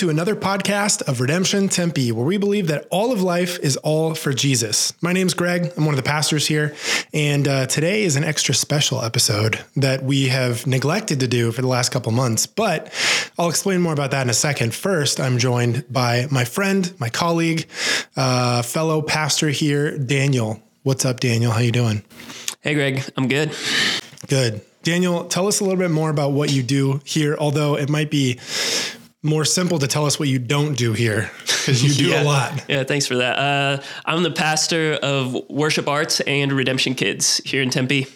to 0.00 0.08
another 0.08 0.34
podcast 0.34 1.02
of 1.02 1.20
Redemption 1.20 1.68
Tempe, 1.68 2.10
where 2.10 2.24
we 2.24 2.38
believe 2.38 2.68
that 2.68 2.86
all 2.90 3.12
of 3.12 3.20
life 3.20 3.58
is 3.58 3.76
all 3.76 4.14
for 4.14 4.32
Jesus. 4.32 4.94
My 5.02 5.12
name's 5.12 5.34
Greg. 5.34 5.70
I'm 5.76 5.84
one 5.84 5.92
of 5.92 6.02
the 6.02 6.08
pastors 6.08 6.46
here. 6.46 6.74
And 7.12 7.46
uh, 7.46 7.66
today 7.66 8.04
is 8.04 8.16
an 8.16 8.24
extra 8.24 8.54
special 8.54 9.04
episode 9.04 9.60
that 9.76 10.02
we 10.02 10.28
have 10.28 10.66
neglected 10.66 11.20
to 11.20 11.28
do 11.28 11.52
for 11.52 11.60
the 11.60 11.68
last 11.68 11.92
couple 11.92 12.12
months, 12.12 12.46
but 12.46 12.90
I'll 13.38 13.50
explain 13.50 13.82
more 13.82 13.92
about 13.92 14.12
that 14.12 14.22
in 14.22 14.30
a 14.30 14.34
second. 14.34 14.74
First, 14.74 15.20
I'm 15.20 15.36
joined 15.36 15.84
by 15.92 16.28
my 16.30 16.46
friend, 16.46 16.90
my 16.98 17.10
colleague, 17.10 17.68
uh, 18.16 18.62
fellow 18.62 19.02
pastor 19.02 19.50
here, 19.50 19.98
Daniel. 19.98 20.62
What's 20.82 21.04
up, 21.04 21.20
Daniel? 21.20 21.52
How 21.52 21.60
you 21.60 21.72
doing? 21.72 22.02
Hey, 22.62 22.72
Greg. 22.72 23.04
I'm 23.18 23.28
good. 23.28 23.54
Good. 24.28 24.62
Daniel, 24.82 25.26
tell 25.26 25.46
us 25.46 25.60
a 25.60 25.64
little 25.64 25.78
bit 25.78 25.90
more 25.90 26.08
about 26.08 26.32
what 26.32 26.50
you 26.50 26.62
do 26.62 27.02
here, 27.04 27.36
although 27.38 27.76
it 27.76 27.90
might 27.90 28.10
be 28.10 28.38
more 29.22 29.44
simple 29.44 29.78
to 29.78 29.86
tell 29.86 30.06
us 30.06 30.18
what 30.18 30.28
you 30.28 30.38
don't 30.38 30.76
do 30.76 30.92
here 30.92 31.30
because 31.46 31.82
you 31.84 31.92
do 31.92 32.10
yeah. 32.10 32.22
a 32.22 32.24
lot. 32.24 32.64
Yeah, 32.68 32.84
thanks 32.84 33.06
for 33.06 33.16
that. 33.16 33.38
Uh, 33.38 33.82
I'm 34.04 34.22
the 34.22 34.30
pastor 34.30 34.94
of 35.02 35.36
Worship 35.48 35.88
Arts 35.88 36.20
and 36.20 36.52
Redemption 36.52 36.94
Kids 36.94 37.38
here 37.44 37.62
in 37.62 37.70
Tempe. 37.70 38.06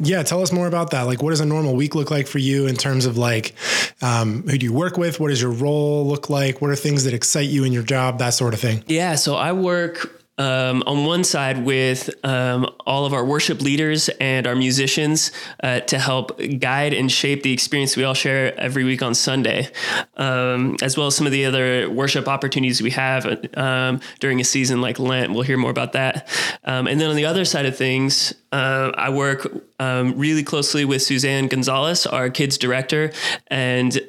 Yeah, 0.00 0.22
tell 0.22 0.42
us 0.42 0.52
more 0.52 0.68
about 0.68 0.90
that. 0.90 1.02
Like, 1.02 1.22
what 1.22 1.30
does 1.30 1.40
a 1.40 1.46
normal 1.46 1.74
week 1.74 1.94
look 1.94 2.10
like 2.10 2.28
for 2.28 2.38
you 2.38 2.66
in 2.66 2.76
terms 2.76 3.04
of 3.04 3.16
like, 3.16 3.54
um, 4.00 4.42
who 4.46 4.56
do 4.58 4.64
you 4.64 4.72
work 4.72 4.96
with? 4.96 5.18
What 5.18 5.28
does 5.28 5.42
your 5.42 5.50
role 5.50 6.06
look 6.06 6.30
like? 6.30 6.60
What 6.60 6.70
are 6.70 6.76
things 6.76 7.04
that 7.04 7.14
excite 7.14 7.48
you 7.48 7.64
in 7.64 7.72
your 7.72 7.82
job? 7.82 8.18
That 8.18 8.30
sort 8.30 8.54
of 8.54 8.60
thing. 8.60 8.84
Yeah, 8.86 9.16
so 9.16 9.34
I 9.34 9.52
work 9.52 10.17
um, 10.38 10.82
on 10.86 11.04
one 11.04 11.24
side 11.24 11.64
with 11.64 12.10
um, 12.24 12.68
all 12.86 13.04
of 13.04 13.12
our 13.12 13.24
worship 13.24 13.60
leaders 13.60 14.08
and 14.20 14.46
our 14.46 14.54
musicians 14.54 15.32
uh, 15.62 15.80
to 15.80 15.98
help 15.98 16.40
guide 16.58 16.94
and 16.94 17.10
shape 17.10 17.42
the 17.42 17.52
experience 17.52 17.96
we 17.96 18.04
all 18.04 18.14
share 18.14 18.58
every 18.58 18.84
week 18.84 19.02
on 19.02 19.14
Sunday, 19.14 19.68
um, 20.16 20.76
as 20.80 20.96
well 20.96 21.08
as 21.08 21.16
some 21.16 21.26
of 21.26 21.32
the 21.32 21.44
other 21.44 21.90
worship 21.90 22.28
opportunities 22.28 22.80
we 22.80 22.90
have 22.90 23.26
um, 23.56 24.00
during 24.20 24.40
a 24.40 24.44
season 24.44 24.80
like 24.80 24.98
Lent. 24.98 25.32
We'll 25.32 25.42
hear 25.42 25.58
more 25.58 25.70
about 25.70 25.92
that. 25.92 26.28
Um, 26.64 26.86
and 26.86 27.00
then 27.00 27.10
on 27.10 27.16
the 27.16 27.26
other 27.26 27.44
side 27.44 27.66
of 27.66 27.76
things, 27.76 28.34
uh, 28.52 28.92
I 28.94 29.10
work 29.10 29.46
um, 29.80 30.16
really 30.16 30.42
closely 30.42 30.84
with 30.84 31.02
Suzanne 31.02 31.48
Gonzalez, 31.48 32.06
our 32.06 32.30
kids 32.30 32.56
director, 32.56 33.12
and 33.48 34.00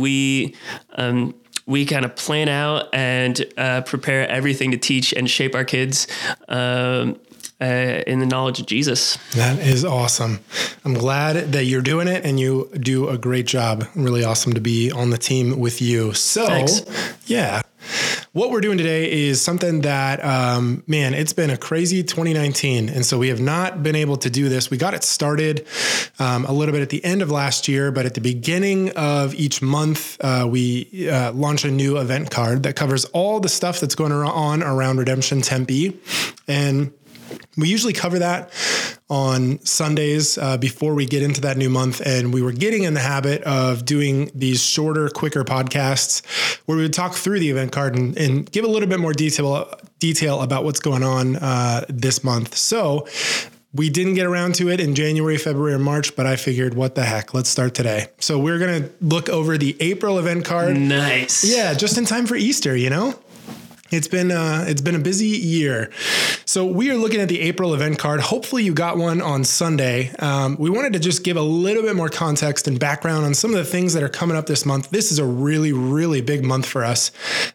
we 0.00 0.54
we 1.72 1.86
kind 1.86 2.04
of 2.04 2.14
plan 2.14 2.48
out 2.48 2.88
and 2.92 3.44
uh, 3.56 3.80
prepare 3.80 4.28
everything 4.28 4.70
to 4.70 4.76
teach 4.76 5.12
and 5.12 5.28
shape 5.28 5.54
our 5.54 5.64
kids 5.64 6.06
um, 6.48 7.18
uh, 7.60 7.64
in 8.06 8.18
the 8.18 8.26
knowledge 8.26 8.60
of 8.60 8.66
Jesus. 8.66 9.16
That 9.34 9.58
is 9.58 9.84
awesome. 9.84 10.40
I'm 10.84 10.94
glad 10.94 11.52
that 11.52 11.64
you're 11.64 11.82
doing 11.82 12.08
it 12.08 12.24
and 12.24 12.38
you 12.38 12.70
do 12.78 13.08
a 13.08 13.16
great 13.16 13.46
job. 13.46 13.86
Really 13.94 14.22
awesome 14.22 14.52
to 14.52 14.60
be 14.60 14.92
on 14.92 15.10
the 15.10 15.18
team 15.18 15.58
with 15.58 15.80
you. 15.80 16.12
So, 16.12 16.46
Thanks. 16.46 16.82
yeah. 17.26 17.62
What 18.34 18.50
we're 18.50 18.62
doing 18.62 18.78
today 18.78 19.12
is 19.12 19.42
something 19.42 19.82
that, 19.82 20.24
um, 20.24 20.82
man, 20.86 21.12
it's 21.12 21.34
been 21.34 21.50
a 21.50 21.58
crazy 21.58 22.02
2019. 22.02 22.88
And 22.88 23.04
so 23.04 23.18
we 23.18 23.28
have 23.28 23.42
not 23.42 23.82
been 23.82 23.94
able 23.94 24.16
to 24.16 24.30
do 24.30 24.48
this. 24.48 24.70
We 24.70 24.78
got 24.78 24.94
it 24.94 25.04
started 25.04 25.66
um, 26.18 26.46
a 26.46 26.52
little 26.52 26.72
bit 26.72 26.80
at 26.80 26.88
the 26.88 27.04
end 27.04 27.20
of 27.20 27.30
last 27.30 27.68
year, 27.68 27.92
but 27.92 28.06
at 28.06 28.14
the 28.14 28.22
beginning 28.22 28.88
of 28.96 29.34
each 29.34 29.60
month, 29.60 30.16
uh, 30.24 30.48
we 30.50 31.10
uh, 31.10 31.32
launch 31.32 31.66
a 31.66 31.70
new 31.70 31.98
event 31.98 32.30
card 32.30 32.62
that 32.62 32.74
covers 32.74 33.04
all 33.04 33.38
the 33.38 33.50
stuff 33.50 33.80
that's 33.80 33.94
going 33.94 34.12
on 34.12 34.62
around 34.62 34.96
Redemption 34.96 35.42
Tempe. 35.42 36.00
And 36.48 36.94
we 37.56 37.68
usually 37.68 37.92
cover 37.92 38.18
that 38.20 38.50
on 39.10 39.62
Sundays 39.64 40.38
uh, 40.38 40.56
before 40.56 40.94
we 40.94 41.04
get 41.04 41.22
into 41.22 41.42
that 41.42 41.56
new 41.56 41.68
month. 41.68 42.00
And 42.04 42.32
we 42.32 42.40
were 42.40 42.52
getting 42.52 42.84
in 42.84 42.94
the 42.94 43.00
habit 43.00 43.42
of 43.42 43.84
doing 43.84 44.30
these 44.34 44.62
shorter, 44.62 45.08
quicker 45.08 45.44
podcasts 45.44 46.24
where 46.66 46.76
we 46.76 46.82
would 46.84 46.94
talk 46.94 47.14
through 47.14 47.40
the 47.40 47.50
event 47.50 47.72
card 47.72 47.94
and, 47.96 48.16
and 48.16 48.50
give 48.50 48.64
a 48.64 48.68
little 48.68 48.88
bit 48.88 49.00
more 49.00 49.12
detail 49.12 49.68
detail 49.98 50.40
about 50.40 50.64
what's 50.64 50.80
going 50.80 51.02
on 51.02 51.36
uh, 51.36 51.84
this 51.88 52.24
month. 52.24 52.56
So 52.56 53.06
we 53.74 53.88
didn't 53.88 54.14
get 54.14 54.26
around 54.26 54.54
to 54.56 54.68
it 54.68 54.80
in 54.80 54.94
January, 54.94 55.38
February, 55.38 55.74
or 55.74 55.78
March, 55.78 56.14
but 56.14 56.26
I 56.26 56.36
figured, 56.36 56.74
what 56.74 56.94
the 56.94 57.04
heck? 57.04 57.32
Let's 57.32 57.48
start 57.48 57.74
today. 57.74 58.08
So 58.18 58.38
we're 58.38 58.58
going 58.58 58.82
to 58.82 58.90
look 59.00 59.28
over 59.30 59.56
the 59.56 59.76
April 59.80 60.18
event 60.18 60.44
card. 60.44 60.76
Nice. 60.76 61.44
Yeah, 61.44 61.72
just 61.72 61.96
in 61.96 62.04
time 62.04 62.26
for 62.26 62.36
Easter, 62.36 62.76
you 62.76 62.90
know? 62.90 63.18
It's 63.92 64.08
been 64.08 64.30
uh, 64.30 64.64
it's 64.66 64.80
been 64.80 64.94
a 64.94 64.98
busy 64.98 65.26
year, 65.26 65.90
so 66.46 66.64
we 66.64 66.90
are 66.90 66.96
looking 66.96 67.20
at 67.20 67.28
the 67.28 67.42
April 67.42 67.74
event 67.74 67.98
card. 67.98 68.20
Hopefully, 68.20 68.64
you 68.64 68.72
got 68.72 68.96
one 68.96 69.20
on 69.20 69.44
Sunday. 69.44 70.10
Um, 70.18 70.56
we 70.58 70.70
wanted 70.70 70.94
to 70.94 70.98
just 70.98 71.24
give 71.24 71.36
a 71.36 71.42
little 71.42 71.82
bit 71.82 71.94
more 71.94 72.08
context 72.08 72.66
and 72.66 72.80
background 72.80 73.26
on 73.26 73.34
some 73.34 73.50
of 73.50 73.58
the 73.58 73.66
things 73.66 73.92
that 73.92 74.02
are 74.02 74.08
coming 74.08 74.34
up 74.34 74.46
this 74.46 74.64
month. 74.64 74.88
This 74.88 75.12
is 75.12 75.18
a 75.18 75.26
really 75.26 75.74
really 75.74 76.22
big 76.22 76.42
month 76.42 76.64
for 76.64 76.84
us 76.84 77.10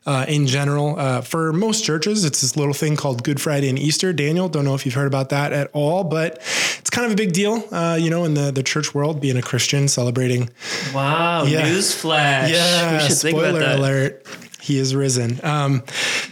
uh, 0.05 0.25
in 0.27 0.45
general. 0.45 0.99
Uh, 0.99 1.21
for 1.21 1.51
most 1.53 1.83
churches, 1.83 2.23
it's 2.23 2.41
this 2.41 2.55
little 2.55 2.75
thing 2.75 2.95
called 2.95 3.23
Good 3.23 3.41
Friday 3.41 3.67
and 3.67 3.79
Easter. 3.79 4.13
Daniel, 4.13 4.47
don't 4.47 4.63
know 4.63 4.75
if 4.75 4.85
you've 4.85 4.93
heard 4.93 5.07
about 5.07 5.29
that 5.29 5.53
at 5.53 5.71
all, 5.73 6.03
but 6.03 6.37
it's 6.77 6.91
kind 6.91 7.07
of 7.07 7.13
a 7.13 7.15
big 7.15 7.33
deal, 7.33 7.63
uh, 7.71 7.97
you 7.99 8.11
know, 8.11 8.25
in 8.25 8.35
the 8.35 8.51
the 8.51 8.61
church 8.61 8.93
world, 8.93 9.19
being 9.19 9.37
a 9.37 9.41
Christian, 9.41 9.87
celebrating. 9.87 10.51
Wow! 10.93 11.45
Yeah. 11.45 11.67
Newsflash. 11.67 12.49
Yeah. 12.51 13.07
Spoiler 13.07 13.63
alert 13.63 14.23
he 14.67 14.77
is 14.77 14.93
risen. 14.93 15.39
Um, 15.43 15.81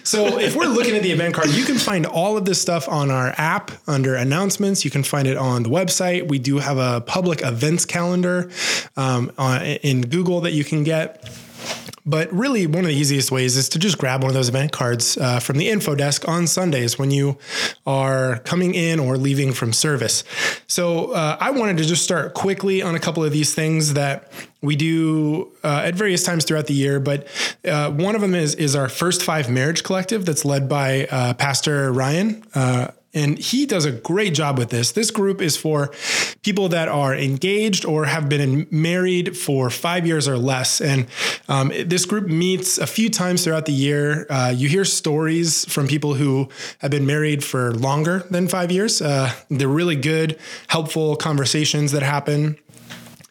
so 0.04 0.38
if 0.38 0.58
we're 0.58 0.66
looking 0.66 0.96
at 0.96 1.04
the 1.04 1.12
event 1.12 1.34
card, 1.34 1.50
you 1.52 1.64
can 1.64 1.78
find 1.78 2.06
all 2.06 2.36
of 2.36 2.44
this 2.44 2.62
stuff 2.62 2.90
on 2.90 3.10
our 3.10 3.34
app 3.38 3.72
under 3.88 4.14
announcements. 4.16 4.84
You 4.84 4.92
can 4.92 5.04
find 5.04 5.26
it 5.26 5.38
on 5.38 5.64
the 5.64 5.70
website. 5.70 6.28
We 6.28 6.38
do 6.38 6.58
have 6.58 6.78
a 6.78 7.00
public 7.00 7.42
events 7.42 7.86
calendar 7.86 8.52
um, 8.98 9.32
on, 9.38 9.62
in 9.64 10.02
Google 10.02 10.42
that 10.42 10.52
you 10.52 10.66
can 10.66 10.84
get. 10.84 11.24
But 12.06 12.32
really, 12.32 12.68
one 12.68 12.84
of 12.84 12.90
the 12.90 12.96
easiest 12.96 13.32
ways 13.32 13.58
is 13.58 13.68
to 13.70 13.80
just 13.80 13.98
grab 13.98 14.22
one 14.22 14.30
of 14.30 14.36
those 14.36 14.50
event 14.50 14.72
cards 14.72 15.18
uh, 15.18 15.40
from 15.40 15.58
the 15.58 15.70
info 15.70 15.96
desk 15.96 16.28
on 16.28 16.46
Sundays 16.46 17.00
when 17.00 17.10
you 17.10 17.38
are 17.88 18.40
coming 18.40 18.76
in 18.76 19.00
or 19.00 19.18
leaving 19.18 19.54
from 19.54 19.74
service. 19.74 20.24
So 20.68 21.12
uh, 21.14 21.38
I 21.40 21.52
wanted 21.52 21.78
to 21.78 21.86
just 21.86 22.04
start 22.04 22.34
quickly 22.36 22.82
on 22.82 22.96
a 22.96 23.00
couple 23.00 23.24
of 23.24 23.32
these 23.32 23.56
things 23.56 23.94
that 23.94 24.32
we 24.62 24.76
do 24.76 25.52
uh, 25.64 25.82
at 25.86 25.96
various 25.96 26.24
times 26.24 26.46
throughout 26.46 26.68
the 26.68 26.74
year. 26.74 27.00
But 27.00 27.28
uh, 27.66 27.92
one 27.92 28.14
of 28.16 28.22
them 28.22 28.36
is 28.36 28.56
is 28.56 28.76
our 28.76 28.90
first 28.90 29.24
five 29.24 29.50
marriage 29.50 29.84
collective 29.84 30.26
that's 30.26 30.46
led 30.46 30.70
by 30.70 31.08
uh, 31.12 31.34
Pastor 31.34 31.92
Ryan. 31.92 32.44
And 33.16 33.40
he 33.40 33.66
does 33.66 33.86
a 33.86 33.92
great 33.92 34.34
job 34.34 34.58
with 34.58 34.70
this. 34.70 34.92
This 34.92 35.10
group 35.10 35.42
is 35.42 35.56
for 35.58 35.92
people 36.44 36.70
that 36.70 36.88
are 36.90 37.16
engaged 37.16 37.86
or 37.86 38.06
have 38.06 38.30
been 38.30 38.68
married 38.70 39.36
for 39.38 39.70
five 39.70 40.06
years 40.06 40.28
or 40.28 40.38
less. 40.38 40.82
And 40.82 41.08
um, 41.48 41.72
this 41.86 42.06
group 42.06 42.28
meets 42.28 42.78
a 42.78 42.86
few 42.86 43.10
times 43.10 43.44
throughout 43.44 43.66
the 43.66 43.74
year. 43.74 44.28
Uh, 44.30 44.54
you 44.56 44.68
hear 44.68 44.86
stories 44.86 45.66
from 45.66 45.88
people 45.88 46.14
who 46.14 46.50
have 46.80 46.92
been 46.92 47.06
married 47.06 47.44
for 47.44 47.74
longer 47.74 48.20
than 48.30 48.48
five 48.48 48.72
years. 48.72 49.02
Uh, 49.02 49.32
they're 49.50 49.68
really 49.68 49.96
good, 49.96 50.38
helpful 50.68 51.16
conversations 51.16 51.94
that 51.94 52.04
happen 52.04 52.58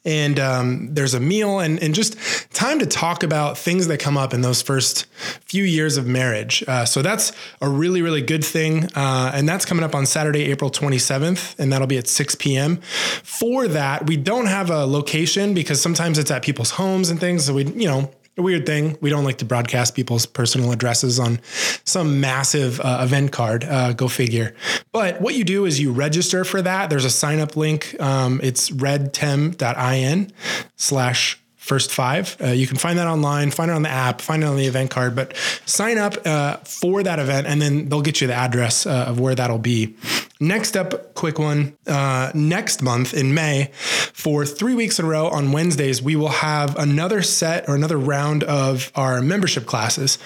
and 0.04 0.38
um, 0.38 0.94
there's 0.94 1.14
a 1.14 1.20
meal 1.20 1.60
and, 1.60 1.82
and 1.82 1.94
just 1.94 2.16
time 2.52 2.78
to 2.78 2.86
talk 2.86 3.22
about 3.22 3.56
things 3.56 3.86
that 3.88 3.98
come 3.98 4.16
up 4.16 4.34
in 4.34 4.42
those 4.42 4.62
first 4.62 5.06
few 5.46 5.64
years 5.64 5.96
of 5.96 6.06
marriage. 6.06 6.62
Uh, 6.66 6.84
so 6.84 7.02
that's 7.02 7.32
a 7.60 7.68
really, 7.68 8.02
really 8.02 8.22
good 8.22 8.44
thing. 8.44 8.84
Uh, 8.94 9.30
and 9.34 9.48
that's 9.48 9.64
coming 9.64 9.84
up 9.84 9.94
on 9.94 10.06
Saturday, 10.06 10.44
April 10.44 10.70
27th, 10.70 11.58
and 11.58 11.72
that'll 11.72 11.86
be 11.86 11.98
at 11.98 12.08
6 12.08 12.34
p.m. 12.36 12.76
For 13.22 13.66
that, 13.68 14.06
we 14.06 14.16
don't 14.16 14.46
have 14.46 14.70
a 14.70 14.86
location 14.86 15.54
because 15.54 15.80
sometimes 15.80 16.18
it's 16.18 16.30
at 16.30 16.42
people's 16.42 16.70
homes 16.70 17.10
and 17.10 17.18
things. 17.18 17.46
So 17.46 17.54
we, 17.54 17.64
you 17.64 17.88
know, 17.88 18.10
a 18.36 18.42
weird 18.42 18.66
thing. 18.66 18.98
We 19.00 19.10
don't 19.10 19.24
like 19.24 19.38
to 19.38 19.44
broadcast 19.44 19.94
people's 19.94 20.26
personal 20.26 20.72
addresses 20.72 21.18
on 21.20 21.40
some 21.84 22.20
massive 22.20 22.80
uh, 22.80 23.00
event 23.02 23.32
card. 23.32 23.64
Uh, 23.64 23.92
go 23.92 24.08
figure. 24.08 24.54
But 24.92 25.20
what 25.20 25.34
you 25.34 25.44
do 25.44 25.64
is 25.64 25.80
you 25.80 25.92
register 25.92 26.44
for 26.44 26.60
that. 26.62 26.90
There's 26.90 27.04
a 27.04 27.10
sign 27.10 27.38
up 27.40 27.56
link. 27.56 28.00
Um, 28.00 28.40
it's 28.42 28.70
redtem.in 28.70 30.32
slash 30.76 31.40
first 31.64 31.92
five. 31.92 32.36
Uh, 32.42 32.48
you 32.48 32.66
can 32.66 32.76
find 32.76 32.98
that 32.98 33.06
online, 33.06 33.50
find 33.50 33.70
it 33.70 33.74
on 33.74 33.82
the 33.82 33.88
app, 33.88 34.20
find 34.20 34.42
it 34.42 34.46
on 34.46 34.56
the 34.56 34.66
event 34.66 34.90
card, 34.90 35.16
but 35.16 35.34
sign 35.64 35.96
up 35.96 36.14
uh, 36.26 36.56
for 36.58 37.02
that 37.02 37.18
event 37.18 37.46
and 37.46 37.62
then 37.62 37.88
they'll 37.88 38.02
get 38.02 38.20
you 38.20 38.26
the 38.26 38.34
address 38.34 38.84
uh, 38.84 39.06
of 39.08 39.18
where 39.18 39.34
that'll 39.34 39.56
be. 39.56 39.96
Next 40.40 40.76
up, 40.76 41.14
quick 41.14 41.38
one. 41.38 41.76
Uh, 41.86 42.32
next 42.34 42.82
month 42.82 43.14
in 43.14 43.34
May, 43.34 43.70
for 43.72 44.44
three 44.44 44.74
weeks 44.74 44.98
in 44.98 45.04
a 45.04 45.08
row 45.08 45.28
on 45.28 45.52
Wednesdays, 45.52 46.02
we 46.02 46.16
will 46.16 46.28
have 46.28 46.76
another 46.76 47.22
set 47.22 47.68
or 47.68 47.74
another 47.74 47.96
round 47.96 48.42
of 48.44 48.90
our 48.96 49.22
membership 49.22 49.64
classes. 49.66 50.18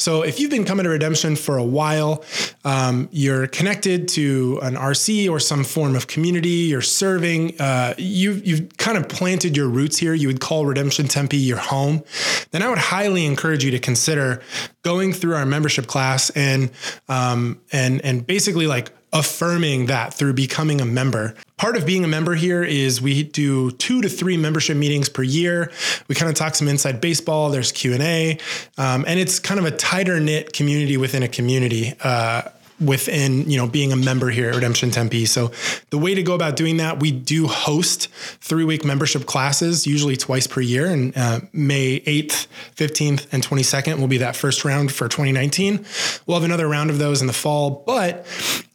So 0.00 0.22
if 0.22 0.40
you've 0.40 0.50
been 0.50 0.64
coming 0.64 0.84
to 0.84 0.90
Redemption 0.90 1.36
for 1.36 1.58
a 1.58 1.64
while, 1.64 2.24
um, 2.64 3.10
you're 3.12 3.46
connected 3.48 4.08
to 4.08 4.58
an 4.62 4.74
RC 4.74 5.28
or 5.28 5.38
some 5.38 5.62
form 5.62 5.94
of 5.94 6.06
community, 6.06 6.68
you're 6.70 6.80
serving, 6.80 7.60
uh, 7.60 7.92
you've, 7.98 8.46
you've 8.46 8.78
kind 8.78 8.96
of 8.96 9.10
planted 9.10 9.58
your 9.58 9.68
roots 9.68 9.98
here, 9.98 10.14
you 10.14 10.28
would 10.28 10.40
call 10.40 10.64
Redemption 10.64 11.06
Tempe 11.06 11.36
your 11.36 11.58
home, 11.58 12.02
then 12.50 12.62
I 12.62 12.70
would 12.70 12.78
highly 12.78 13.26
encourage 13.26 13.62
you 13.62 13.72
to 13.72 13.78
consider 13.78 14.40
going 14.84 15.12
through 15.12 15.34
our 15.34 15.44
membership 15.44 15.86
class 15.86 16.30
and, 16.30 16.70
um, 17.10 17.60
and, 17.70 18.02
and 18.02 18.26
basically 18.26 18.66
like 18.66 18.92
affirming 19.12 19.86
that 19.86 20.14
through 20.14 20.34
becoming 20.34 20.80
a 20.80 20.84
member. 20.84 21.34
Part 21.56 21.76
of 21.76 21.84
being 21.84 22.04
a 22.04 22.08
member 22.08 22.34
here 22.34 22.62
is 22.62 23.02
we 23.02 23.22
do 23.22 23.70
two 23.72 24.00
to 24.02 24.08
three 24.08 24.36
membership 24.36 24.76
meetings 24.76 25.08
per 25.08 25.22
year. 25.22 25.70
We 26.08 26.14
kind 26.14 26.30
of 26.30 26.36
talk 26.36 26.54
some 26.54 26.68
inside 26.68 27.00
baseball. 27.00 27.50
There's 27.50 27.72
Q 27.72 27.94
and 27.94 28.02
A, 28.02 28.38
um, 28.78 29.04
and 29.06 29.18
it's 29.20 29.38
kind 29.38 29.60
of 29.60 29.66
a 29.66 29.70
tighter 29.70 30.20
knit 30.20 30.52
community 30.52 30.96
within 30.96 31.22
a 31.22 31.28
community. 31.28 31.94
Uh, 32.02 32.42
within 32.80 33.48
you 33.48 33.56
know 33.56 33.66
being 33.66 33.92
a 33.92 33.96
member 33.96 34.30
here 34.30 34.48
at 34.48 34.54
Redemption 34.54 34.90
Tempe. 34.90 35.26
So 35.26 35.52
the 35.90 35.98
way 35.98 36.14
to 36.14 36.22
go 36.22 36.34
about 36.34 36.56
doing 36.56 36.78
that, 36.78 36.98
we 37.00 37.10
do 37.10 37.46
host 37.46 38.08
three 38.40 38.64
week 38.64 38.84
membership 38.84 39.26
classes, 39.26 39.86
usually 39.86 40.16
twice 40.16 40.46
per 40.46 40.60
year. 40.60 40.86
And 40.86 41.16
uh, 41.16 41.40
May 41.52 42.00
8th, 42.00 42.46
15th, 42.76 43.26
and 43.32 43.42
22nd 43.42 43.98
will 43.98 44.08
be 44.08 44.18
that 44.18 44.36
first 44.36 44.64
round 44.64 44.92
for 44.92 45.08
2019. 45.08 45.84
We'll 46.26 46.38
have 46.38 46.44
another 46.44 46.68
round 46.68 46.90
of 46.90 46.98
those 46.98 47.20
in 47.20 47.26
the 47.26 47.32
fall. 47.32 47.82
But 47.86 48.26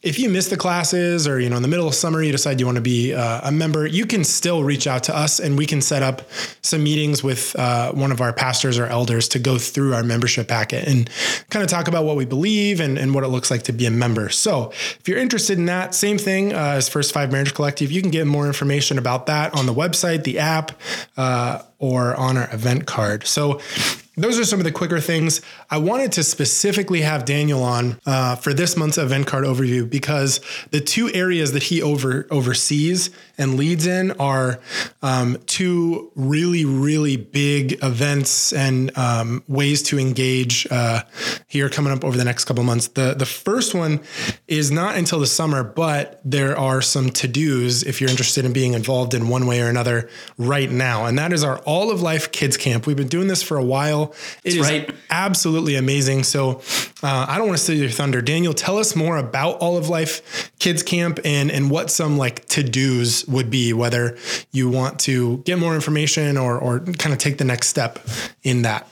if 0.05 0.19
you 0.19 0.29
miss 0.29 0.49
the 0.49 0.55
classes 0.55 1.27
or 1.27 1.39
you 1.39 1.49
know 1.49 1.55
in 1.55 1.63
the 1.63 1.67
middle 1.67 1.87
of 1.87 1.95
summer 1.95 2.21
you 2.21 2.31
decide 2.31 2.59
you 2.59 2.65
want 2.65 2.75
to 2.75 2.81
be 2.81 3.13
uh, 3.13 3.41
a 3.43 3.51
member, 3.51 3.87
you 3.87 4.05
can 4.05 4.23
still 4.23 4.63
reach 4.63 4.85
out 4.85 5.03
to 5.03 5.15
us 5.15 5.39
and 5.39 5.57
we 5.57 5.65
can 5.65 5.81
set 5.81 6.03
up 6.03 6.21
some 6.61 6.83
meetings 6.83 7.23
with 7.23 7.55
uh, 7.57 7.91
one 7.91 8.11
of 8.11 8.21
our 8.21 8.31
pastors 8.31 8.77
or 8.77 8.85
elders 8.85 9.27
to 9.27 9.39
go 9.39 9.57
through 9.57 9.95
our 9.95 10.03
membership 10.03 10.47
packet 10.47 10.87
and 10.87 11.09
kind 11.49 11.63
of 11.63 11.69
talk 11.69 11.87
about 11.87 12.05
what 12.05 12.15
we 12.15 12.23
believe 12.23 12.79
and, 12.79 12.99
and 12.99 13.15
what 13.15 13.23
it 13.23 13.29
looks 13.29 13.49
like 13.49 13.63
to 13.63 13.73
be 13.73 13.87
a 13.87 13.91
member. 13.91 14.29
So 14.29 14.69
if 14.71 15.07
you're 15.07 15.17
interested 15.17 15.57
in 15.57 15.65
that, 15.65 15.95
same 15.95 16.19
thing 16.19 16.53
uh, 16.53 16.75
as 16.77 16.87
First 16.87 17.11
Five 17.11 17.31
Marriage 17.31 17.55
Collective, 17.55 17.91
you 17.91 18.01
can 18.01 18.11
get 18.11 18.27
more 18.27 18.45
information 18.45 18.99
about 18.99 19.25
that 19.25 19.55
on 19.55 19.65
the 19.65 19.73
website, 19.73 20.23
the 20.23 20.37
app, 20.37 20.79
uh, 21.17 21.63
or 21.79 22.15
on 22.15 22.37
our 22.37 22.53
event 22.53 22.85
card. 22.85 23.25
So 23.25 23.59
those 24.17 24.39
are 24.39 24.45
some 24.45 24.59
of 24.59 24.65
the 24.65 24.71
quicker 24.71 24.99
things. 24.99 25.41
I 25.69 25.77
wanted 25.77 26.11
to 26.13 26.23
specifically 26.23 27.01
have 27.01 27.25
Daniel 27.25 27.63
on 27.63 27.99
uh, 28.05 28.35
for 28.35 28.53
this 28.53 28.77
month's 28.77 28.97
event 28.97 29.27
card 29.27 29.43
overview 29.45 29.89
because 29.89 30.39
the 30.71 30.81
two 30.81 31.11
areas 31.13 31.51
that 31.53 31.63
he 31.63 31.81
over 31.81 32.27
oversees 32.31 33.09
and 33.37 33.55
leads 33.55 33.85
in 33.85 34.11
are 34.13 34.59
um, 35.01 35.37
two 35.45 36.11
really, 36.15 36.65
really 36.65 37.17
big 37.17 37.83
events 37.83 38.53
and 38.53 38.97
um, 38.97 39.43
ways 39.47 39.83
to 39.83 39.99
engage 39.99 40.67
uh, 40.71 41.03
here 41.47 41.69
coming 41.69 41.91
up 41.91 42.03
over 42.03 42.17
the 42.17 42.23
next 42.23 42.45
couple 42.45 42.63
months. 42.63 42.87
The 42.89 43.13
the 43.13 43.25
first 43.25 43.73
one 43.73 44.01
is 44.47 44.71
not 44.71 44.95
until 44.95 45.19
the 45.19 45.27
summer, 45.27 45.63
but 45.63 46.21
there 46.23 46.57
are 46.57 46.81
some 46.81 47.09
to 47.09 47.27
dos 47.27 47.83
if 47.83 47.99
you're 47.99 48.09
interested 48.09 48.45
in 48.45 48.53
being 48.53 48.73
involved 48.73 49.13
in 49.13 49.27
one 49.27 49.45
way 49.47 49.61
or 49.61 49.69
another 49.69 50.09
right 50.37 50.71
now, 50.71 51.05
and 51.05 51.17
that 51.19 51.33
is 51.33 51.43
our 51.43 51.57
All 51.59 51.91
of 51.91 52.01
Life 52.01 52.31
Kids 52.31 52.57
Camp. 52.57 52.87
We've 52.87 52.95
been 52.95 53.07
doing 53.07 53.27
this 53.27 53.43
for 53.43 53.57
a 53.57 53.63
while. 53.63 54.04
It 54.07 54.15
That's 54.43 54.55
is 54.55 54.61
right. 54.61 54.95
absolutely 55.09 55.75
amazing. 55.75 56.23
So 56.23 56.61
uh, 57.03 57.25
I 57.27 57.37
don't 57.37 57.47
want 57.47 57.57
to 57.57 57.63
steal 57.63 57.77
your 57.77 57.89
thunder, 57.89 58.21
Daniel. 58.21 58.53
Tell 58.53 58.77
us 58.77 58.95
more 58.95 59.17
about 59.17 59.57
All 59.57 59.77
of 59.77 59.89
Life 59.89 60.51
Kids 60.59 60.83
Camp 60.83 61.19
and 61.23 61.51
and 61.51 61.69
what 61.69 61.89
some 61.91 62.17
like 62.17 62.45
to 62.49 62.63
dos 62.63 63.25
would 63.27 63.49
be, 63.49 63.73
whether 63.73 64.17
you 64.51 64.69
want 64.69 64.99
to 65.01 65.37
get 65.39 65.59
more 65.59 65.75
information 65.75 66.37
or 66.37 66.57
or 66.57 66.79
kind 66.79 67.13
of 67.13 67.19
take 67.19 67.37
the 67.37 67.45
next 67.45 67.67
step 67.67 67.99
in 68.43 68.63
that. 68.63 68.87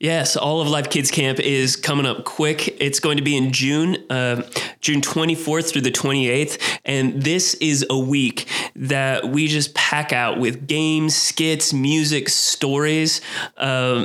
Yes, 0.00 0.36
All 0.36 0.60
of 0.60 0.68
Life 0.68 0.90
Kids 0.90 1.10
Camp 1.10 1.40
is 1.40 1.74
coming 1.74 2.06
up 2.06 2.24
quick. 2.24 2.80
It's 2.80 3.00
going 3.00 3.16
to 3.16 3.22
be 3.24 3.36
in 3.36 3.50
June, 3.50 3.96
uh, 4.08 4.48
June 4.80 5.00
24th 5.00 5.72
through 5.72 5.80
the 5.80 5.90
28th. 5.90 6.78
And 6.84 7.20
this 7.20 7.54
is 7.54 7.84
a 7.90 7.98
week 7.98 8.46
that 8.76 9.28
we 9.28 9.48
just 9.48 9.74
pack 9.74 10.12
out 10.12 10.38
with 10.38 10.68
games, 10.68 11.16
skits, 11.16 11.72
music, 11.72 12.28
stories, 12.28 13.20
uh, 13.56 14.04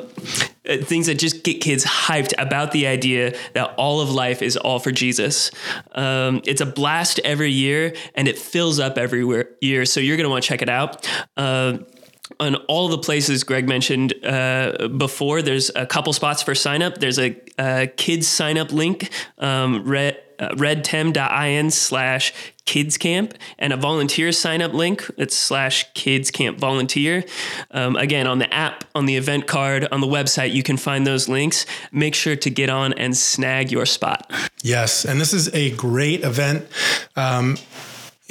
things 0.66 1.06
that 1.06 1.20
just 1.20 1.44
get 1.44 1.62
kids 1.62 1.86
hyped 1.86 2.34
about 2.40 2.72
the 2.72 2.88
idea 2.88 3.38
that 3.54 3.76
all 3.76 4.02
of 4.02 4.10
life 4.10 4.42
is 4.42 4.58
all 4.58 4.80
for 4.80 4.92
Jesus. 4.92 5.52
Um, 5.92 6.42
it's 6.48 6.62
a 6.62 6.66
blast 6.66 7.20
every 7.20 7.52
year 7.52 7.94
and 8.16 8.28
it 8.28 8.40
fills 8.40 8.80
up 8.80 8.98
every 8.98 9.24
year. 9.62 9.86
So 9.86 10.00
you're 10.00 10.18
going 10.18 10.26
to 10.26 10.32
want 10.32 10.44
to 10.44 10.50
check 10.50 10.64
it 10.64 10.70
out. 10.70 11.08
Uh, 11.38 11.78
on 12.40 12.56
all 12.68 12.88
the 12.88 12.98
places 12.98 13.44
Greg 13.44 13.68
mentioned 13.68 14.14
uh, 14.24 14.88
before, 14.98 15.42
there's 15.42 15.72
a 15.76 15.86
couple 15.86 16.14
spots 16.14 16.42
for 16.42 16.56
sign 16.56 16.82
up. 16.82 16.98
There's 16.98 17.20
a, 17.20 17.40
a 17.60 17.88
kids 17.88 18.28
sign 18.28 18.58
up 18.58 18.72
link, 18.72 19.10
um, 19.38 19.84
red, 19.84 20.20
uh, 20.40 20.50
redtem.in 20.50 21.70
slash 21.72 22.34
kids 22.66 22.98
camp 22.98 23.34
and 23.60 23.74
a 23.74 23.78
volunteer 23.78 24.32
sign 24.32 24.62
up 24.62 24.74
link. 24.74 25.06
It's 25.18 25.38
slash 25.38 25.92
kids 25.94 26.32
camp 26.32 26.60
volunteer. 26.60 27.26
Um, 27.72 27.98
again, 27.98 28.26
on 28.26 28.40
the 28.40 28.52
app, 28.54 28.86
on 28.96 29.06
the 29.06 29.18
event 29.18 29.46
card, 29.48 29.88
on 29.92 30.00
the 30.02 30.08
website, 30.08 30.54
you 30.54 30.64
can 30.64 30.78
find 30.78 31.06
those 31.06 31.28
links. 31.28 31.66
Make 31.92 32.16
sure 32.16 32.38
to 32.38 32.50
get 32.50 32.70
on 32.70 32.94
and 32.94 33.16
snag 33.18 33.72
your 33.72 33.86
spot. 33.86 34.32
Yes. 34.62 35.04
And 35.04 35.20
this 35.20 35.34
is 35.34 35.54
a 35.54 35.72
great 35.72 36.24
event. 36.24 36.68
Um, 37.16 37.58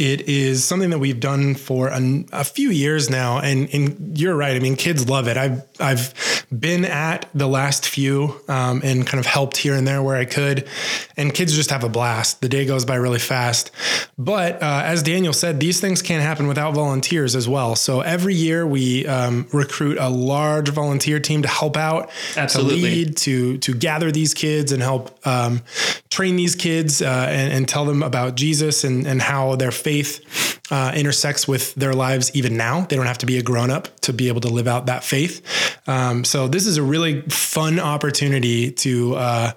it 0.03 0.23
is 0.23 0.65
something 0.65 0.91
that 0.91 0.99
we've 0.99 1.21
done 1.21 1.55
for 1.55 1.89
a, 1.89 2.25
a 2.33 2.43
few 2.43 2.71
years 2.71 3.09
now, 3.09 3.39
and, 3.39 3.73
and, 3.73 4.19
you're 4.19 4.35
right. 4.35 4.57
I 4.57 4.59
mean, 4.59 4.75
kids 4.75 5.09
love 5.09 5.29
it. 5.29 5.37
I've 5.37 5.63
I've 5.79 6.42
been 6.59 6.85
at 6.85 7.29
the 7.35 7.47
last 7.47 7.89
few 7.89 8.41
um, 8.49 8.83
and 8.85 9.07
kind 9.07 9.19
of 9.19 9.27
helped 9.27 9.57
here 9.57 9.75
and 9.75 9.87
there 9.87 10.03
where 10.03 10.17
I 10.17 10.25
could, 10.25 10.69
and 11.17 11.33
kids 11.33 11.55
just 11.55 11.71
have 11.71 11.85
a 11.85 11.89
blast. 11.89 12.41
The 12.41 12.49
day 12.49 12.67
goes 12.67 12.85
by 12.85 12.97
really 12.97 13.19
fast, 13.19 13.71
but 14.19 14.63
uh, 14.63 14.83
as 14.85 15.03
Daniel 15.03 15.33
said, 15.33 15.61
these 15.61 15.81
things 15.81 16.03
can't 16.03 16.23
happen 16.23 16.47
without 16.47 16.75
volunteers 16.75 17.35
as 17.35 17.49
well. 17.49 17.77
So 17.77 18.01
every 18.01 18.35
year 18.35 18.67
we 18.67 19.07
um, 19.07 19.47
recruit 19.53 19.99
a 19.99 20.09
large 20.09 20.69
volunteer 20.69 21.21
team 21.21 21.43
to 21.43 21.49
help 21.49 21.77
out, 21.77 22.11
Absolutely. 22.37 22.77
to 22.77 22.83
lead, 22.83 23.17
to 23.19 23.59
to 23.59 23.75
gather 23.75 24.13
these 24.13 24.35
kids 24.35 24.73
and 24.73 24.83
help 24.83 25.27
um, 25.27 25.63
train 26.11 26.37
these 26.37 26.55
kids 26.55 27.01
uh, 27.01 27.27
and, 27.29 27.53
and, 27.53 27.69
tell 27.69 27.85
them 27.85 28.03
about 28.03 28.35
Jesus 28.35 28.85
and 28.85 29.07
and 29.07 29.23
how 29.23 29.57
their 29.57 29.71
faith 29.71 30.61
uh, 30.71 30.93
intersects 30.95 31.47
with 31.47 31.75
their 31.75 31.93
lives 31.93 32.31
even 32.35 32.57
now. 32.57 32.83
They 32.87 32.97
don't 32.97 33.07
have 33.07 33.19
to 33.19 33.27
be 33.27 33.39
a 33.39 33.43
grown 33.43 33.71
up 33.71 34.01
to 34.01 34.13
be 34.13 34.29
able 34.29 34.41
to 34.43 34.49
live 34.49 34.67
out 34.67 34.87
that 34.87 35.05
faith. 35.05 35.79
Um, 35.87 36.25
so 36.43 36.49
this 36.49 36.67
is 36.67 36.77
a 36.77 36.83
really 36.83 37.23
fun 37.29 37.79
opportunity 37.79 38.73
to 38.73 39.15
uh, 39.15 39.53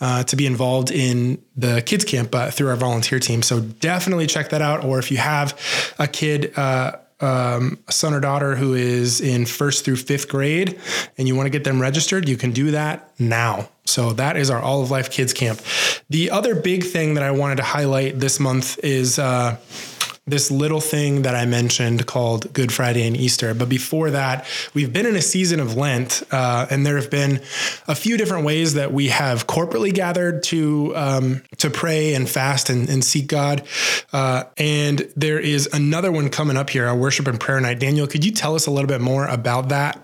uh, 0.00 0.22
to 0.22 0.36
be 0.36 0.46
involved 0.46 0.92
in 0.92 1.42
the 1.56 1.82
kids 1.82 2.04
camp 2.04 2.32
uh, 2.32 2.52
through 2.52 2.68
our 2.68 2.76
volunteer 2.76 3.18
team. 3.18 3.42
So 3.42 3.58
definitely 3.58 4.28
check 4.28 4.50
that 4.50 4.62
out. 4.62 4.84
Or 4.84 5.00
if 5.00 5.10
you 5.10 5.16
have 5.16 5.58
a 5.98 6.06
kid. 6.06 6.56
Uh, 6.56 6.98
um, 7.20 7.80
a 7.88 7.90
son 7.90 8.14
or 8.14 8.20
daughter 8.20 8.54
who 8.54 8.74
is 8.74 9.20
in 9.20 9.44
first 9.44 9.84
through 9.84 9.96
fifth 9.96 10.28
grade 10.28 10.78
and 11.18 11.26
you 11.26 11.34
want 11.34 11.46
to 11.46 11.50
get 11.50 11.64
them 11.64 11.82
registered, 11.82 12.28
you 12.28 12.36
can 12.36 12.52
do 12.52 12.70
that 12.70 13.12
now. 13.18 13.68
So 13.86 14.12
that 14.12 14.36
is 14.36 14.50
our 14.50 14.62
All 14.62 14.82
of 14.82 14.92
Life 14.92 15.10
Kids 15.10 15.32
Camp. 15.32 15.60
The 16.10 16.30
other 16.30 16.54
big 16.54 16.84
thing 16.84 17.14
that 17.14 17.24
I 17.24 17.32
wanted 17.32 17.56
to 17.56 17.64
highlight 17.64 18.20
this 18.20 18.38
month 18.38 18.78
is 18.84 19.18
uh, 19.18 19.56
this 20.30 20.50
little 20.50 20.80
thing 20.80 21.22
that 21.22 21.34
I 21.34 21.46
mentioned 21.46 22.06
called 22.06 22.52
Good 22.52 22.72
Friday 22.72 23.06
and 23.06 23.16
Easter. 23.16 23.54
But 23.54 23.68
before 23.68 24.10
that, 24.10 24.46
we've 24.74 24.92
been 24.92 25.06
in 25.06 25.16
a 25.16 25.22
season 25.22 25.60
of 25.60 25.76
Lent, 25.76 26.22
uh, 26.30 26.66
and 26.70 26.84
there 26.84 26.96
have 26.96 27.10
been 27.10 27.40
a 27.86 27.94
few 27.94 28.16
different 28.16 28.44
ways 28.44 28.74
that 28.74 28.92
we 28.92 29.08
have 29.08 29.46
corporately 29.46 29.92
gathered 29.92 30.42
to 30.44 30.92
um, 30.96 31.42
to 31.58 31.70
pray 31.70 32.14
and 32.14 32.28
fast 32.28 32.70
and, 32.70 32.88
and 32.88 33.04
seek 33.04 33.26
God. 33.28 33.62
Uh, 34.12 34.44
and 34.56 35.10
there 35.16 35.38
is 35.38 35.68
another 35.72 36.12
one 36.12 36.28
coming 36.28 36.56
up 36.56 36.70
here, 36.70 36.86
our 36.86 36.96
worship 36.96 37.26
and 37.26 37.40
prayer 37.40 37.60
night. 37.60 37.78
Daniel, 37.78 38.06
could 38.06 38.24
you 38.24 38.32
tell 38.32 38.54
us 38.54 38.66
a 38.66 38.70
little 38.70 38.88
bit 38.88 39.00
more 39.00 39.26
about 39.26 39.68
that? 39.70 40.02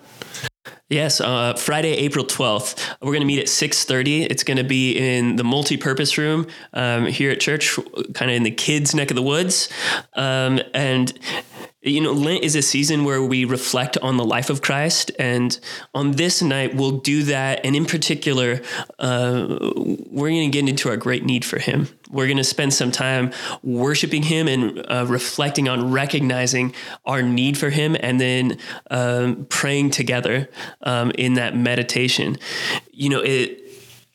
Yes, 0.95 1.21
uh, 1.21 1.55
Friday, 1.55 1.91
April 1.95 2.25
12th. 2.25 2.79
We're 3.01 3.11
going 3.11 3.19
to 3.19 3.27
meet 3.27 3.41
at 3.41 3.47
6.30. 3.47 4.29
It's 4.31 4.45
going 4.45 4.59
to 4.59 4.63
be 4.63 4.93
in 4.93 5.35
the 5.35 5.43
multi-purpose 5.43 6.17
room 6.19 6.47
um, 6.73 7.07
here 7.07 7.33
at 7.33 7.41
church, 7.41 7.77
kind 8.15 8.31
of 8.31 8.37
in 8.37 8.45
the 8.45 8.53
kids' 8.53 8.95
neck 8.95 9.11
of 9.11 9.17
the 9.17 9.23
woods. 9.23 9.69
Um, 10.13 10.61
and 10.73 11.13
you 11.85 12.01
know, 12.01 12.13
Lent 12.13 12.43
is 12.43 12.57
a 12.57 12.63
season 12.63 13.05
where 13.05 13.23
we 13.23 13.45
reflect 13.45 13.99
on 13.99 14.17
the 14.17 14.25
life 14.25 14.49
of 14.49 14.63
Christ. 14.63 15.11
And 15.19 15.59
on 15.95 16.13
this 16.13 16.41
night, 16.41 16.75
we'll 16.75 16.99
do 16.99 17.25
that. 17.25 17.61
And 17.65 17.77
in 17.77 17.85
particular, 17.85 18.63
uh, 18.99 19.47
we're 19.77 20.31
going 20.31 20.51
to 20.51 20.59
get 20.59 20.67
into 20.67 20.89
our 20.89 20.97
great 20.97 21.25
need 21.25 21.45
for 21.45 21.59
Him. 21.59 21.89
We're 22.11 22.27
going 22.27 22.39
to 22.39 22.45
spend 22.45 22.73
some 22.73 22.91
time 22.91 23.33
worshiping 23.63 24.23
Him 24.23 24.49
and 24.49 24.85
uh, 24.89 25.05
reflecting 25.07 25.69
on 25.69 25.91
recognizing 25.91 26.75
our 27.05 27.23
need 27.23 27.59
for 27.59 27.69
Him 27.69 27.97
and 28.01 28.19
then 28.19 28.59
um, 28.91 29.45
praying 29.51 29.91
together 29.91 30.49
um, 30.83 31.13
in 31.19 31.35
that 31.35 31.55
meditation. 31.55 32.39
You 32.93 33.11
know, 33.11 33.21
it 33.21 33.61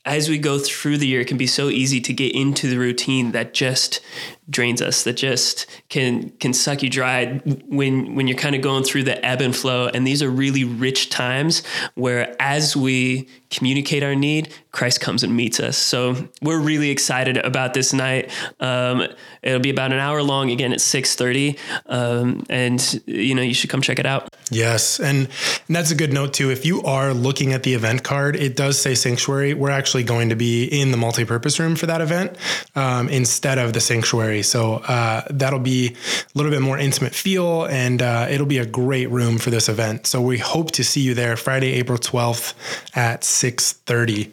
as 0.05 0.27
we 0.27 0.39
go 0.39 0.57
through 0.57 0.97
the 0.97 1.05
year, 1.05 1.21
it 1.21 1.27
can 1.27 1.37
be 1.37 1.45
so 1.45 1.69
easy 1.69 2.01
to 2.01 2.13
get 2.13 2.33
into 2.33 2.67
the 2.67 2.79
routine 2.79 3.31
that 3.33 3.53
just 3.53 4.01
drains 4.49 4.81
us, 4.81 5.03
that 5.03 5.13
just 5.13 5.65
can 5.89 6.29
can 6.39 6.53
suck 6.53 6.83
you 6.83 6.89
dry 6.89 7.37
when 7.67 8.15
when 8.15 8.27
you're 8.27 8.37
kind 8.37 8.55
of 8.55 8.61
going 8.61 8.83
through 8.83 9.03
the 9.03 9.23
ebb 9.25 9.41
and 9.41 9.55
flow. 9.55 9.87
And 9.87 10.05
these 10.05 10.23
are 10.23 10.29
really 10.29 10.63
rich 10.63 11.09
times 11.09 11.63
where 11.95 12.35
as 12.39 12.75
we 12.75 13.27
communicate 13.49 14.03
our 14.03 14.15
need, 14.15 14.53
Christ 14.71 15.01
comes 15.01 15.23
and 15.23 15.35
meets 15.35 15.59
us. 15.59 15.77
So 15.77 16.29
we're 16.41 16.59
really 16.59 16.91
excited 16.91 17.37
about 17.37 17.73
this 17.73 17.93
night. 17.93 18.31
Um, 18.59 19.07
it'll 19.41 19.59
be 19.59 19.71
about 19.71 19.91
an 19.91 19.99
hour 19.99 20.21
long 20.21 20.51
again 20.51 20.71
at 20.71 20.79
6:30, 20.79 21.57
um, 21.87 22.43
and 22.49 23.01
you 23.05 23.33
know 23.33 23.41
you 23.41 23.53
should 23.53 23.69
come 23.69 23.81
check 23.81 23.99
it 23.99 24.05
out. 24.05 24.29
Yes, 24.51 24.99
and, 24.99 25.27
and 25.67 25.75
that's 25.75 25.91
a 25.91 25.95
good 25.95 26.13
note 26.13 26.33
too. 26.33 26.51
If 26.51 26.65
you 26.65 26.83
are 26.83 27.13
looking 27.13 27.53
at 27.53 27.63
the 27.63 27.73
event 27.73 28.03
card, 28.03 28.35
it 28.35 28.55
does 28.55 28.79
say 28.79 28.95
sanctuary. 28.95 29.53
We're 29.53 29.69
actually 29.69 30.03
going 30.03 30.29
to 30.29 30.35
be 30.35 30.65
in 30.65 30.91
the 30.91 30.97
multi-purpose 30.97 31.59
room 31.59 31.75
for 31.75 31.87
that 31.87 32.01
event 32.01 32.35
um, 32.75 33.09
instead 33.09 33.57
of 33.57 33.73
the 33.73 33.81
sanctuary. 33.81 34.38
So 34.41 34.75
uh, 34.75 35.23
that'll 35.29 35.59
be 35.59 35.87
a 35.89 36.37
little 36.37 36.51
bit 36.51 36.61
more 36.61 36.77
intimate 36.77 37.13
feel, 37.15 37.65
and 37.65 38.01
uh, 38.01 38.27
it'll 38.29 38.45
be 38.45 38.57
a 38.57 38.65
great 38.65 39.09
room 39.09 39.37
for 39.37 39.49
this 39.49 39.69
event. 39.69 40.07
So 40.07 40.21
we 40.21 40.37
hope 40.37 40.71
to 40.71 40.83
see 40.83 41.01
you 41.01 41.13
there 41.13 41.35
Friday, 41.37 41.73
April 41.73 41.97
12th 41.97 42.53
at 42.95 43.21
6:30. 43.21 44.31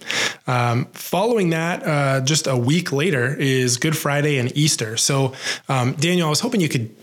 Um, 0.49 0.87
following 0.93 1.51
that, 1.51 1.83
uh, 1.87 2.21
just 2.21 2.47
a 2.47 2.57
week 2.57 2.93
later 2.93 3.35
is 3.35 3.77
Good 3.79 3.97
Friday 3.97 4.39
and 4.39 4.57
Easter. 4.57 4.97
So 4.97 5.33
um, 5.69 5.95
Daniel, 5.95 6.29
I 6.29 6.31
was 6.31 6.41
hoping 6.41 6.61
you 6.61 6.69
could 6.69 6.95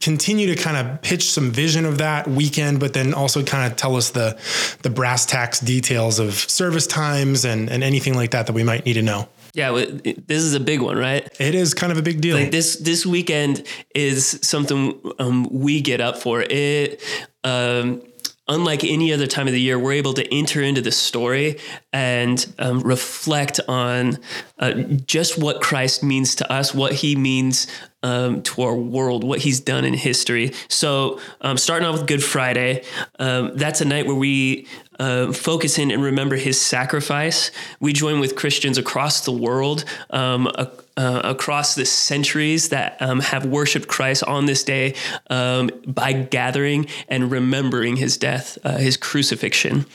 continue 0.00 0.54
to 0.54 0.62
kind 0.62 0.76
of 0.76 1.02
pitch 1.02 1.30
some 1.30 1.50
vision 1.50 1.84
of 1.84 1.98
that 1.98 2.28
weekend, 2.28 2.80
but 2.80 2.92
then 2.92 3.14
also 3.14 3.42
kind 3.42 3.70
of 3.70 3.76
tell 3.76 3.96
us 3.96 4.10
the 4.10 4.38
the 4.82 4.90
brass 4.90 5.26
tacks 5.26 5.60
details 5.60 6.18
of 6.18 6.34
service 6.34 6.86
times 6.86 7.44
and 7.44 7.70
and 7.70 7.82
anything 7.82 8.14
like 8.14 8.30
that 8.30 8.46
that 8.46 8.52
we 8.52 8.62
might 8.62 8.84
need 8.86 8.94
to 8.94 9.02
know. 9.02 9.28
Yeah, 9.56 9.72
this 9.72 10.42
is 10.42 10.52
a 10.52 10.60
big 10.60 10.82
one, 10.82 10.98
right? 10.98 11.26
It 11.40 11.54
is 11.54 11.72
kind 11.72 11.90
of 11.90 11.96
a 11.96 12.02
big 12.02 12.20
deal. 12.20 12.36
Like 12.36 12.50
this 12.50 12.76
this 12.76 13.06
weekend 13.06 13.66
is 13.94 14.38
something 14.42 15.00
um, 15.18 15.48
we 15.50 15.80
get 15.80 16.02
up 16.02 16.18
for. 16.18 16.42
It 16.42 17.02
um, 17.42 18.02
unlike 18.48 18.84
any 18.84 19.12
other 19.12 19.26
time 19.26 19.46
of 19.46 19.54
the 19.54 19.60
year, 19.60 19.78
we're 19.78 19.94
able 19.94 20.12
to 20.12 20.34
enter 20.34 20.62
into 20.62 20.80
the 20.80 20.92
story 20.92 21.58
and 21.92 22.52
um, 22.58 22.80
reflect 22.80 23.58
on 23.66 24.18
uh, 24.58 24.72
just 25.06 25.38
what 25.38 25.60
Christ 25.60 26.02
means 26.02 26.34
to 26.36 26.52
us, 26.52 26.74
what 26.74 26.92
he 26.92 27.16
means 27.16 27.66
um, 28.02 28.42
to 28.42 28.62
our 28.62 28.74
world, 28.74 29.24
what 29.24 29.40
he's 29.40 29.58
done 29.58 29.84
in 29.84 29.94
history. 29.94 30.52
So, 30.68 31.18
um, 31.40 31.58
starting 31.58 31.88
off 31.88 31.98
with 31.98 32.06
Good 32.06 32.22
Friday, 32.22 32.84
um, 33.18 33.56
that's 33.56 33.80
a 33.80 33.84
night 33.84 34.06
where 34.06 34.14
we 34.14 34.68
uh, 34.98 35.32
focus 35.32 35.78
in 35.78 35.90
and 35.90 36.02
remember 36.02 36.36
his 36.36 36.60
sacrifice. 36.60 37.50
We 37.80 37.92
join 37.92 38.20
with 38.20 38.36
Christians 38.36 38.78
across 38.78 39.24
the 39.24 39.32
world. 39.32 39.84
Um, 40.10 40.48
uh, 40.96 41.20
across 41.24 41.74
the 41.74 41.84
centuries 41.84 42.70
that 42.70 42.96
um, 43.00 43.20
have 43.20 43.44
worshiped 43.44 43.88
Christ 43.88 44.24
on 44.24 44.46
this 44.46 44.64
day 44.64 44.94
um, 45.28 45.70
by 45.86 46.12
gathering 46.12 46.86
and 47.08 47.30
remembering 47.30 47.96
his 47.96 48.16
death, 48.16 48.58
uh, 48.64 48.78
his 48.78 48.96
crucifixion. 48.96 49.86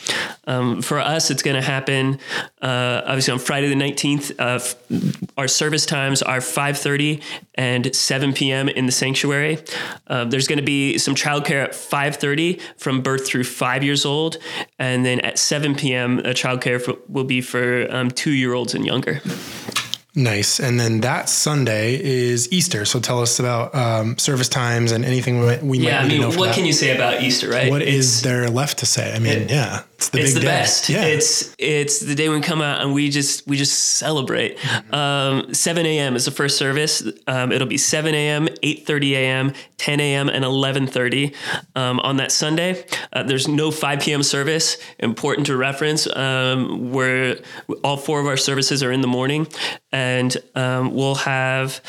Um, 0.45 0.81
for 0.81 0.99
us, 0.99 1.31
it's 1.31 1.41
going 1.41 1.55
to 1.55 1.61
happen 1.61 2.19
uh, 2.61 3.01
obviously 3.05 3.33
on 3.33 3.39
Friday 3.39 3.67
the 3.67 3.75
19th. 3.75 4.31
Uh, 4.37 5.31
our 5.37 5.47
service 5.47 5.85
times 5.85 6.21
are 6.21 6.39
5:30 6.39 7.21
and 7.55 7.95
7 7.95 8.33
p.m. 8.33 8.69
in 8.69 8.85
the 8.85 8.91
sanctuary. 8.91 9.59
Uh, 10.07 10.25
there's 10.25 10.47
going 10.47 10.59
to 10.59 10.65
be 10.65 10.97
some 10.97 11.15
childcare 11.15 11.63
at 11.63 11.71
5:30 11.71 12.61
from 12.77 13.01
birth 13.01 13.25
through 13.25 13.43
five 13.43 13.83
years 13.83 14.05
old, 14.05 14.37
and 14.77 15.05
then 15.05 15.19
at 15.21 15.39
7 15.39 15.75
p.m. 15.75 16.19
childcare 16.19 16.81
for, 16.81 16.95
will 17.07 17.23
be 17.23 17.41
for 17.41 17.87
um, 17.89 18.11
two-year-olds 18.11 18.75
and 18.75 18.85
younger. 18.85 19.21
Nice. 20.13 20.59
And 20.59 20.77
then 20.79 21.01
that 21.01 21.29
Sunday 21.29 22.01
is 22.01 22.51
Easter. 22.51 22.83
So 22.83 22.99
tell 22.99 23.21
us 23.21 23.39
about 23.39 23.73
um, 23.73 24.17
service 24.17 24.49
times 24.49 24.91
and 24.91 25.05
anything 25.05 25.39
we, 25.39 25.57
we 25.57 25.79
yeah, 25.79 26.01
might 26.01 26.05
I 26.05 26.07
mean, 26.07 26.37
what 26.37 26.53
can 26.53 26.65
you 26.65 26.73
say 26.73 26.93
about 26.93 27.21
Easter, 27.21 27.49
right? 27.49 27.69
What 27.69 27.81
it's, 27.81 27.91
is 27.91 28.21
there 28.21 28.49
left 28.49 28.79
to 28.79 28.85
say? 28.85 29.13
I 29.13 29.19
mean, 29.19 29.43
it, 29.43 29.49
yeah. 29.49 29.83
It's 30.01 30.09
the 30.09 30.19
it's 30.19 30.33
the 30.33 30.41
best. 30.41 30.89
Yeah. 30.89 31.03
It's 31.03 31.55
it's 31.59 31.99
the 31.99 32.15
day 32.15 32.27
we 32.27 32.41
come 32.41 32.59
out 32.59 32.81
and 32.81 32.91
we 32.91 33.11
just 33.11 33.45
we 33.47 33.55
just 33.55 33.97
celebrate. 33.97 34.57
Mm-hmm. 34.57 34.95
Um, 34.95 35.53
7 35.53 35.85
a.m. 35.85 36.15
is 36.15 36.25
the 36.25 36.31
first 36.31 36.57
service. 36.57 37.03
Um, 37.27 37.51
it'll 37.51 37.67
be 37.67 37.77
7 37.77 38.15
a.m., 38.15 38.47
8:30 38.47 39.11
a.m., 39.11 39.53
10 39.77 39.99
a.m., 39.99 40.29
and 40.29 40.43
11:30 40.43 41.35
um, 41.75 41.99
on 41.99 42.17
that 42.17 42.31
Sunday. 42.31 42.83
Uh, 43.13 43.21
there's 43.21 43.47
no 43.47 43.69
5 43.69 43.99
p.m. 43.99 44.23
service. 44.23 44.77
Important 44.97 45.45
to 45.47 45.55
reference. 45.55 46.07
Um, 46.07 46.91
where 46.91 47.37
all 47.83 47.97
four 47.97 48.19
of 48.19 48.25
our 48.25 48.37
services 48.37 48.81
are 48.81 48.91
in 48.91 49.01
the 49.01 49.07
morning, 49.07 49.45
and 49.91 50.35
um, 50.55 50.95
we'll 50.95 51.13
have 51.13 51.79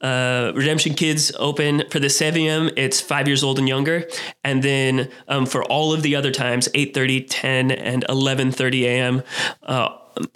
uh, 0.00 0.52
Redemption 0.54 0.94
Kids 0.94 1.32
open 1.38 1.82
for 1.90 1.98
the 1.98 2.08
7 2.08 2.40
a.m. 2.40 2.70
It's 2.78 3.02
five 3.02 3.28
years 3.28 3.44
old 3.44 3.58
and 3.58 3.68
younger, 3.68 4.08
and 4.42 4.62
then 4.62 5.10
um, 5.28 5.44
for 5.44 5.62
all 5.64 5.92
of 5.92 6.00
the 6.02 6.16
other 6.16 6.30
times, 6.30 6.66
8:30, 6.68 7.26
10 7.28 7.57
10 7.58 7.70
and 7.72 8.04
11:30 8.08 8.82
a.m. 8.84 9.22
Uh, 9.62 9.88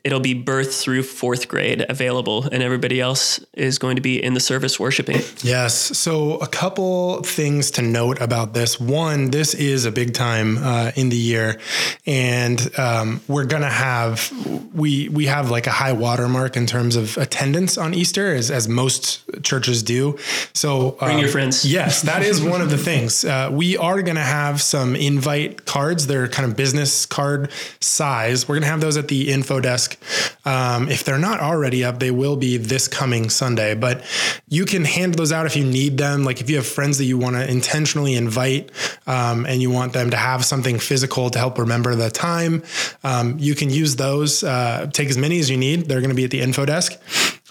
it'll 0.05 0.21
be 0.21 0.35
birth 0.35 0.75
through 0.75 1.03
fourth 1.03 1.49
grade 1.49 1.85
available, 1.89 2.45
and 2.45 2.63
everybody 2.63 3.01
else 3.01 3.41
is 3.55 3.79
going 3.79 3.97
to 3.97 4.03
be 4.03 4.23
in 4.23 4.35
the 4.35 4.41
service 4.41 4.79
worshiping. 4.79 5.21
Yes. 5.43 5.75
So, 5.99 6.37
a 6.37 6.47
couple 6.47 7.23
things 7.23 7.71
to 7.73 7.83
note 7.83 8.21
about 8.21 8.55
this. 8.55 8.81
One, 8.81 9.31
this 9.31 9.55
is 9.55 9.85
a 9.85 9.93
big 9.93 10.15
time 10.15 10.59
uh, 10.59 10.93
in 10.97 11.09
the 11.09 11.17
year, 11.17 11.61
and 12.07 12.79
um, 12.79 13.21
we're 13.29 13.45
gonna 13.45 13.71
have 13.71 14.33
we 14.75 15.09
we 15.09 15.27
have 15.27 15.51
like 15.51 15.67
a 15.67 15.71
high 15.71 15.93
watermark 15.93 16.57
in 16.57 16.67
terms 16.67 16.97
of 16.97 17.17
attendance 17.17 17.77
on 17.77 17.95
Easter, 17.95 18.35
as 18.35 18.51
as 18.51 18.69
most 18.69 19.23
churches 19.43 19.83
do. 19.83 20.19
So, 20.53 20.93
bring 20.93 21.17
um, 21.17 21.21
your 21.21 21.29
friends. 21.29 21.65
Yes, 21.65 22.03
that 22.03 22.23
is 22.23 22.43
one 22.53 22.61
of 22.61 22.71
the 22.71 22.79
things. 22.79 23.25
Uh, 23.25 23.51
we 23.53 23.77
are 23.77 24.03
gonna 24.03 24.21
have 24.21 24.63
some 24.63 24.97
invite 24.97 25.65
cards. 25.65 26.07
They're 26.07 26.29
kind 26.29 26.49
of 26.49 26.57
business 26.57 27.07
card 27.07 27.51
size. 27.81 28.49
We're 28.49 28.57
gonna 28.57 28.67
have 28.67 28.81
those 28.81 28.97
at 28.97 29.09
the 29.09 29.33
info 29.33 29.61
desk 29.61 29.72
desk. 29.73 29.99
Um, 30.45 30.89
if 30.89 31.05
they're 31.05 31.25
not 31.31 31.41
already 31.41 31.85
up, 31.85 31.99
they 31.99 32.11
will 32.11 32.37
be 32.37 32.57
this 32.57 32.89
coming 32.89 33.31
Sunday. 33.31 33.75
But 33.75 34.03
you 34.49 34.65
can 34.65 34.85
hand 34.85 35.15
those 35.15 35.33
out 35.33 35.47
if 35.47 35.57
you 35.57 35.65
need 35.65 35.99
them. 35.99 36.25
Like 36.25 36.41
if 36.41 36.51
you 36.51 36.57
have 36.57 36.67
friends 36.67 36.99
that 36.99 37.05
you 37.05 37.19
want 37.19 37.37
to 37.37 37.51
intentionally 37.51 38.15
invite 38.15 38.71
um, 39.07 39.47
and 39.47 39.63
you 39.63 39.71
want 39.71 39.93
them 39.93 40.11
to 40.11 40.17
have 40.17 40.45
something 40.45 40.79
physical 40.79 41.31
to 41.31 41.39
help 41.39 41.59
remember 41.59 41.95
the 41.95 42.11
time, 42.11 42.63
um, 43.03 43.39
you 43.39 43.55
can 43.55 43.71
use 43.71 43.97
those. 43.97 44.45
Uh, 44.45 44.91
take 44.93 45.09
as 45.09 45.19
many 45.19 45.39
as 45.39 45.49
you 45.49 45.57
need. 45.57 45.87
They're 45.87 46.01
going 46.01 46.17
to 46.17 46.17
be 46.23 46.25
at 46.25 46.31
the 46.31 46.41
info 46.41 46.67
desk. 46.67 46.93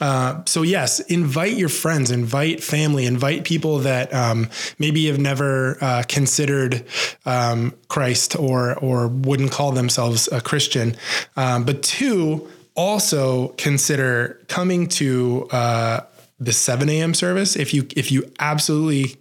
Uh, 0.01 0.43
so 0.45 0.63
yes, 0.63 0.99
invite 1.01 1.53
your 1.53 1.69
friends, 1.69 2.09
invite 2.09 2.63
family, 2.63 3.05
invite 3.05 3.43
people 3.43 3.79
that 3.79 4.11
um, 4.13 4.49
maybe 4.79 5.05
have 5.05 5.19
never 5.19 5.77
uh, 5.79 6.03
considered 6.07 6.83
um, 7.25 7.73
Christ 7.87 8.35
or 8.35 8.77
or 8.79 9.07
wouldn't 9.07 9.51
call 9.51 9.71
themselves 9.71 10.27
a 10.31 10.41
Christian. 10.41 10.97
Um, 11.37 11.63
but 11.63 11.83
two, 11.83 12.49
also 12.75 13.49
consider 13.57 14.39
coming 14.47 14.87
to 14.87 15.47
uh, 15.51 16.01
the 16.39 16.51
7 16.51 16.89
a.m. 16.89 17.13
service 17.13 17.55
if 17.55 17.73
you 17.73 17.87
if 17.95 18.11
you 18.11 18.31
absolutely 18.39 19.17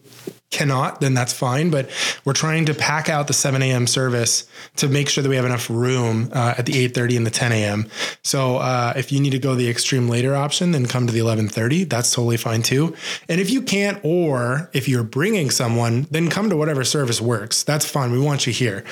cannot, 0.51 1.01
then 1.01 1.15
that's 1.15 1.33
fine. 1.33 1.71
But 1.71 1.91
we're 2.25 2.33
trying 2.33 2.67
to 2.67 2.75
pack 2.75 3.09
out 3.09 3.27
the 3.29 3.33
7 3.33 3.63
a.m. 3.63 3.87
service 3.87 4.49
to 4.77 4.89
make 4.89 5.09
sure 5.09 5.23
that 5.23 5.29
we 5.29 5.37
have 5.37 5.45
enough 5.45 5.71
room 5.71 6.31
uh, 6.33 6.55
at 6.59 6.67
the 6.67 6.73
8:30 6.89 7.17
and 7.17 7.27
the 7.27 7.31
10 7.31 7.53
a.m. 7.53 7.87
So 8.23 8.57
uh, 8.57 8.93
if 8.97 9.13
you 9.13 9.21
need 9.21 9.31
to 9.31 9.39
go 9.39 9.55
the 9.55 9.69
extreme 9.69 10.09
later 10.09 10.35
option, 10.35 10.73
then 10.73 10.87
come 10.87 11.07
to 11.07 11.13
the 11.13 11.21
11:30. 11.21 11.89
That's 11.89 12.13
totally 12.13 12.37
fine 12.37 12.63
too. 12.63 12.95
And 13.29 13.41
if 13.41 13.51
you 13.51 13.63
can't, 13.63 14.01
or 14.03 14.71
if 14.73 14.89
you're 14.89 15.05
bringing 15.05 15.51
someone, 15.51 16.07
then 16.11 16.29
come 16.29 16.51
to 16.51 16.57
whatever 16.57 16.85
service 16.85 17.21
works. 17.21 17.63
That's 17.63 17.89
fine. 17.89 18.11
We 18.11 18.19
want 18.19 18.47
you 18.47 18.53
here. 18.53 18.85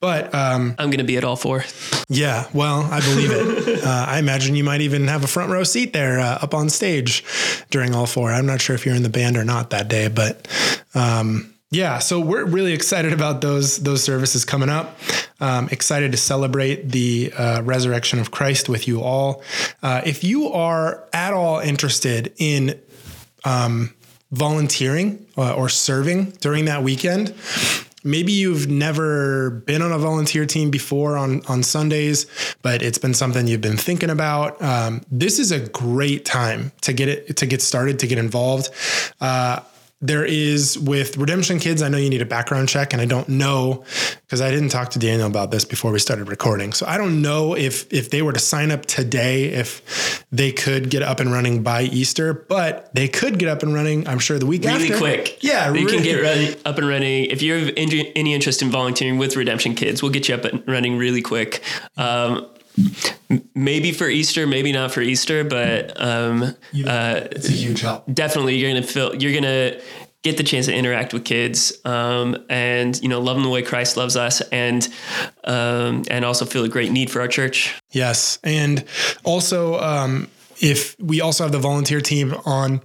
But 0.00 0.34
um, 0.34 0.74
I'm 0.78 0.90
going 0.90 0.98
to 0.98 1.04
be 1.04 1.16
at 1.16 1.24
all 1.24 1.36
four. 1.36 1.64
Yeah, 2.08 2.48
well, 2.52 2.82
I 2.90 3.00
believe 3.00 3.30
it. 3.30 3.84
uh, 3.84 4.06
I 4.08 4.18
imagine 4.18 4.56
you 4.56 4.64
might 4.64 4.80
even 4.80 5.06
have 5.08 5.24
a 5.24 5.28
front 5.28 5.50
row 5.50 5.64
seat 5.64 5.92
there 5.92 6.18
uh, 6.18 6.38
up 6.42 6.54
on 6.54 6.68
stage 6.68 7.24
during 7.70 7.94
all 7.94 8.06
four. 8.06 8.32
I'm 8.32 8.46
not 8.46 8.60
sure 8.60 8.74
if 8.74 8.84
you're 8.84 8.94
in 8.94 9.02
the 9.02 9.08
band 9.08 9.36
or 9.36 9.44
not 9.44 9.70
that 9.70 9.88
day, 9.88 10.08
but. 10.08 10.48
Um, 10.94 11.54
yeah, 11.74 11.98
so 11.98 12.20
we're 12.20 12.44
really 12.44 12.72
excited 12.72 13.12
about 13.12 13.40
those 13.40 13.78
those 13.78 14.02
services 14.02 14.44
coming 14.44 14.68
up. 14.68 14.96
Um, 15.40 15.68
excited 15.72 16.12
to 16.12 16.18
celebrate 16.18 16.90
the 16.90 17.32
uh, 17.36 17.62
resurrection 17.64 18.20
of 18.20 18.30
Christ 18.30 18.68
with 18.68 18.86
you 18.86 19.02
all. 19.02 19.42
Uh, 19.82 20.00
if 20.06 20.22
you 20.22 20.52
are 20.52 21.04
at 21.12 21.32
all 21.32 21.58
interested 21.58 22.32
in 22.38 22.80
um, 23.44 23.92
volunteering 24.30 25.26
uh, 25.36 25.54
or 25.54 25.68
serving 25.68 26.30
during 26.40 26.66
that 26.66 26.84
weekend, 26.84 27.34
maybe 28.04 28.30
you've 28.30 28.68
never 28.68 29.50
been 29.50 29.82
on 29.82 29.90
a 29.90 29.98
volunteer 29.98 30.46
team 30.46 30.70
before 30.70 31.16
on 31.16 31.44
on 31.46 31.64
Sundays, 31.64 32.26
but 32.62 32.82
it's 32.82 32.98
been 32.98 33.14
something 33.14 33.48
you've 33.48 33.60
been 33.60 33.76
thinking 33.76 34.10
about. 34.10 34.62
Um, 34.62 35.02
this 35.10 35.40
is 35.40 35.50
a 35.50 35.58
great 35.58 36.24
time 36.24 36.70
to 36.82 36.92
get 36.92 37.08
it 37.08 37.36
to 37.38 37.46
get 37.46 37.62
started 37.62 37.98
to 37.98 38.06
get 38.06 38.18
involved. 38.18 38.70
Uh, 39.20 39.60
there 40.04 40.24
is 40.24 40.78
with 40.78 41.16
Redemption 41.16 41.58
Kids, 41.58 41.80
I 41.80 41.88
know 41.88 41.96
you 41.96 42.10
need 42.10 42.20
a 42.20 42.26
background 42.26 42.68
check, 42.68 42.92
and 42.92 43.00
I 43.00 43.06
don't 43.06 43.26
know 43.26 43.84
because 44.20 44.42
I 44.42 44.50
didn't 44.50 44.68
talk 44.68 44.90
to 44.90 44.98
Daniel 44.98 45.26
about 45.26 45.50
this 45.50 45.64
before 45.64 45.92
we 45.92 45.98
started 45.98 46.28
recording. 46.28 46.74
So 46.74 46.84
I 46.86 46.98
don't 46.98 47.22
know 47.22 47.56
if 47.56 47.90
if 47.90 48.10
they 48.10 48.20
were 48.20 48.34
to 48.34 48.38
sign 48.38 48.70
up 48.70 48.84
today, 48.84 49.46
if 49.46 50.22
they 50.30 50.52
could 50.52 50.90
get 50.90 51.02
up 51.02 51.20
and 51.20 51.32
running 51.32 51.62
by 51.62 51.84
Easter, 51.84 52.34
but 52.34 52.94
they 52.94 53.08
could 53.08 53.38
get 53.38 53.48
up 53.48 53.62
and 53.62 53.72
running. 53.72 54.06
I'm 54.06 54.18
sure 54.18 54.38
the 54.38 54.44
week 54.44 54.64
really 54.64 54.92
after. 54.92 54.98
quick. 54.98 55.42
Yeah, 55.42 55.68
you 55.68 55.86
really. 55.86 55.94
can 55.94 56.02
get 56.02 56.22
running, 56.22 56.54
up 56.66 56.76
and 56.76 56.86
running. 56.86 57.24
If 57.26 57.40
you 57.40 57.54
have 57.54 57.72
any 57.74 58.34
interest 58.34 58.60
in 58.60 58.70
volunteering 58.70 59.16
with 59.16 59.36
Redemption 59.36 59.74
Kids, 59.74 60.02
we'll 60.02 60.12
get 60.12 60.28
you 60.28 60.34
up 60.34 60.44
and 60.44 60.62
running 60.68 60.98
really 60.98 61.22
quick. 61.22 61.62
Um, 61.96 62.46
maybe 63.54 63.92
for 63.92 64.08
Easter, 64.08 64.46
maybe 64.46 64.72
not 64.72 64.92
for 64.92 65.00
Easter, 65.00 65.44
but 65.44 66.00
um, 66.00 66.42
uh, 66.86 67.20
it's 67.30 67.48
a 67.48 67.52
huge 67.52 67.80
help. 67.80 68.04
Definitely, 68.12 68.56
you're 68.56 68.70
gonna 68.70 68.86
feel 68.86 69.14
you're 69.14 69.34
gonna 69.34 69.80
get 70.22 70.38
the 70.38 70.42
chance 70.42 70.66
to 70.66 70.74
interact 70.74 71.12
with 71.12 71.22
kids 71.24 71.72
um, 71.84 72.36
and 72.48 73.00
you 73.02 73.08
know 73.08 73.20
love 73.20 73.36
them 73.36 73.44
the 73.44 73.50
way 73.50 73.62
Christ 73.62 73.96
loves 73.96 74.16
us 74.16 74.40
and 74.52 74.88
um, 75.44 76.02
and 76.10 76.24
also 76.24 76.46
feel 76.46 76.64
a 76.64 76.68
great 76.68 76.90
need 76.90 77.10
for 77.10 77.20
our 77.20 77.28
church. 77.28 77.80
Yes, 77.90 78.38
and 78.42 78.84
also 79.22 79.78
um, 79.80 80.28
if 80.60 80.96
we 80.98 81.20
also 81.20 81.44
have 81.44 81.52
the 81.52 81.58
volunteer 81.58 82.00
team 82.00 82.34
on 82.44 82.80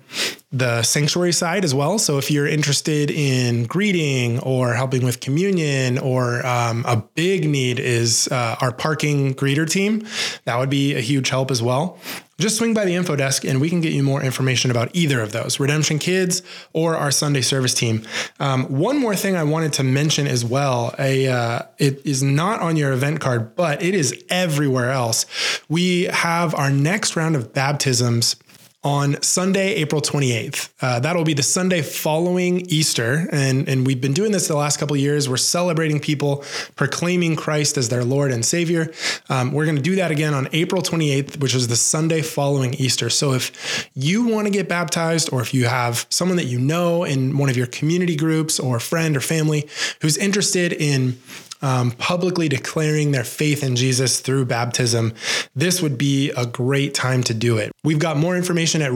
the 0.52 0.82
sanctuary 0.82 1.32
side 1.32 1.64
as 1.64 1.76
well. 1.76 2.00
So 2.00 2.18
if 2.18 2.32
you're 2.32 2.48
interested 2.48 3.12
in 3.12 3.66
greeting 3.66 4.40
or 4.40 4.74
helping 4.74 5.06
with 5.06 5.20
communion, 5.20 6.00
or 6.00 6.46
um, 6.46 6.84
a 6.88 6.98
big 6.98 7.48
need 7.48 7.80
is 7.80 8.28
uh, 8.32 8.56
our 8.60 8.72
parking 8.72 9.36
greeter 9.36 9.70
team, 9.70 10.08
that 10.46 10.58
would 10.58 10.70
be 10.70 10.96
a 10.96 11.02
huge 11.02 11.30
help 11.30 11.52
as 11.52 11.62
well. 11.62 12.00
Just 12.40 12.56
swing 12.58 12.74
by 12.74 12.86
the 12.86 12.96
info 12.96 13.18
desk 13.18 13.44
and 13.44 13.60
we 13.60 13.70
can 13.70 13.82
get 13.82 13.92
you 13.92 14.02
more 14.02 14.24
information 14.24 14.72
about 14.72 14.90
either 14.94 15.20
of 15.22 15.34
those 15.34 15.60
Redemption 15.60 16.00
Kids 16.00 16.42
or 16.72 16.96
our 16.96 17.12
Sunday 17.12 17.42
service 17.42 17.74
team. 17.74 18.04
Um, 18.40 18.66
one 18.66 18.98
more 18.98 19.14
thing 19.14 19.36
I 19.36 19.44
wanted 19.44 19.74
to 19.74 19.84
mention 19.84 20.26
as 20.26 20.46
well 20.46 20.96
a, 20.98 21.28
uh, 21.28 21.62
it 21.78 22.06
is 22.06 22.24
not 22.24 22.62
on 22.62 22.78
your 22.78 22.94
event 22.94 23.20
card, 23.20 23.58
but 23.58 23.84
it 23.84 23.94
is 23.94 24.24
everywhere 24.30 24.92
else. 24.92 25.26
We 25.68 26.04
have 26.04 26.56
our 26.56 26.72
next 26.72 27.18
round 27.18 27.36
of 27.36 27.54
baptisms 27.54 28.38
on 28.82 29.22
Sunday, 29.22 29.74
April 29.76 30.02
28th. 30.02 30.70
Uh, 30.82 31.02
that'll 31.02 31.26
be 31.26 31.34
the 31.34 31.44
Sunday 31.44 31.82
following 31.82 32.62
Easter. 32.70 33.28
And, 33.30 33.68
and 33.68 33.86
we've 33.86 34.00
been 34.00 34.14
doing 34.14 34.32
this 34.32 34.48
the 34.48 34.56
last 34.56 34.80
couple 34.80 34.96
years. 34.96 35.28
We're 35.28 35.36
celebrating 35.36 36.00
people 36.00 36.46
proclaiming 36.78 37.36
Christ 37.36 37.78
as 37.78 37.90
their 37.90 38.06
Lord 38.06 38.32
and 38.32 38.46
Savior. 38.46 38.94
Um, 39.28 39.52
we're 39.52 39.66
going 39.66 39.76
to 39.76 39.82
do 39.82 39.98
that 39.98 40.12
again 40.12 40.34
on 40.34 40.48
April 40.54 40.82
28th, 40.82 41.42
which 41.42 41.54
is 41.54 41.68
the 41.68 41.76
Sunday 41.76 42.22
following 42.22 42.74
Easter. 42.76 43.10
So 43.10 43.34
if 43.34 43.90
you 43.96 44.26
want 44.26 44.48
to 44.48 44.52
get 44.52 44.70
baptized, 44.70 45.34
or 45.34 45.42
if 45.42 45.54
you 45.54 45.66
have 45.66 46.06
someone 46.10 46.38
that 46.38 46.46
you 46.46 46.58
know 46.58 47.04
in 47.04 47.38
one 47.38 47.50
of 47.50 47.58
your 47.58 47.68
community 47.68 48.16
groups 48.16 48.62
or 48.62 48.80
friend 48.80 49.18
or 49.18 49.22
family 49.22 49.68
who's 50.02 50.16
interested 50.16 50.72
in 50.72 51.20
um, 51.62 51.92
publicly 51.92 52.50
declaring 52.50 53.12
their 53.12 53.24
faith 53.24 53.64
in 53.64 53.76
Jesus 53.76 54.20
through 54.20 54.46
baptism, 54.46 55.14
this 55.56 55.82
would 55.82 55.98
be 55.98 56.32
a 56.32 56.46
great 56.46 56.94
time 56.94 57.24
to 57.24 57.34
do 57.34 57.58
it. 57.58 57.72
We've 57.84 58.00
got 58.00 58.18
more 58.18 58.36
information 58.36 58.82
at 58.82 58.92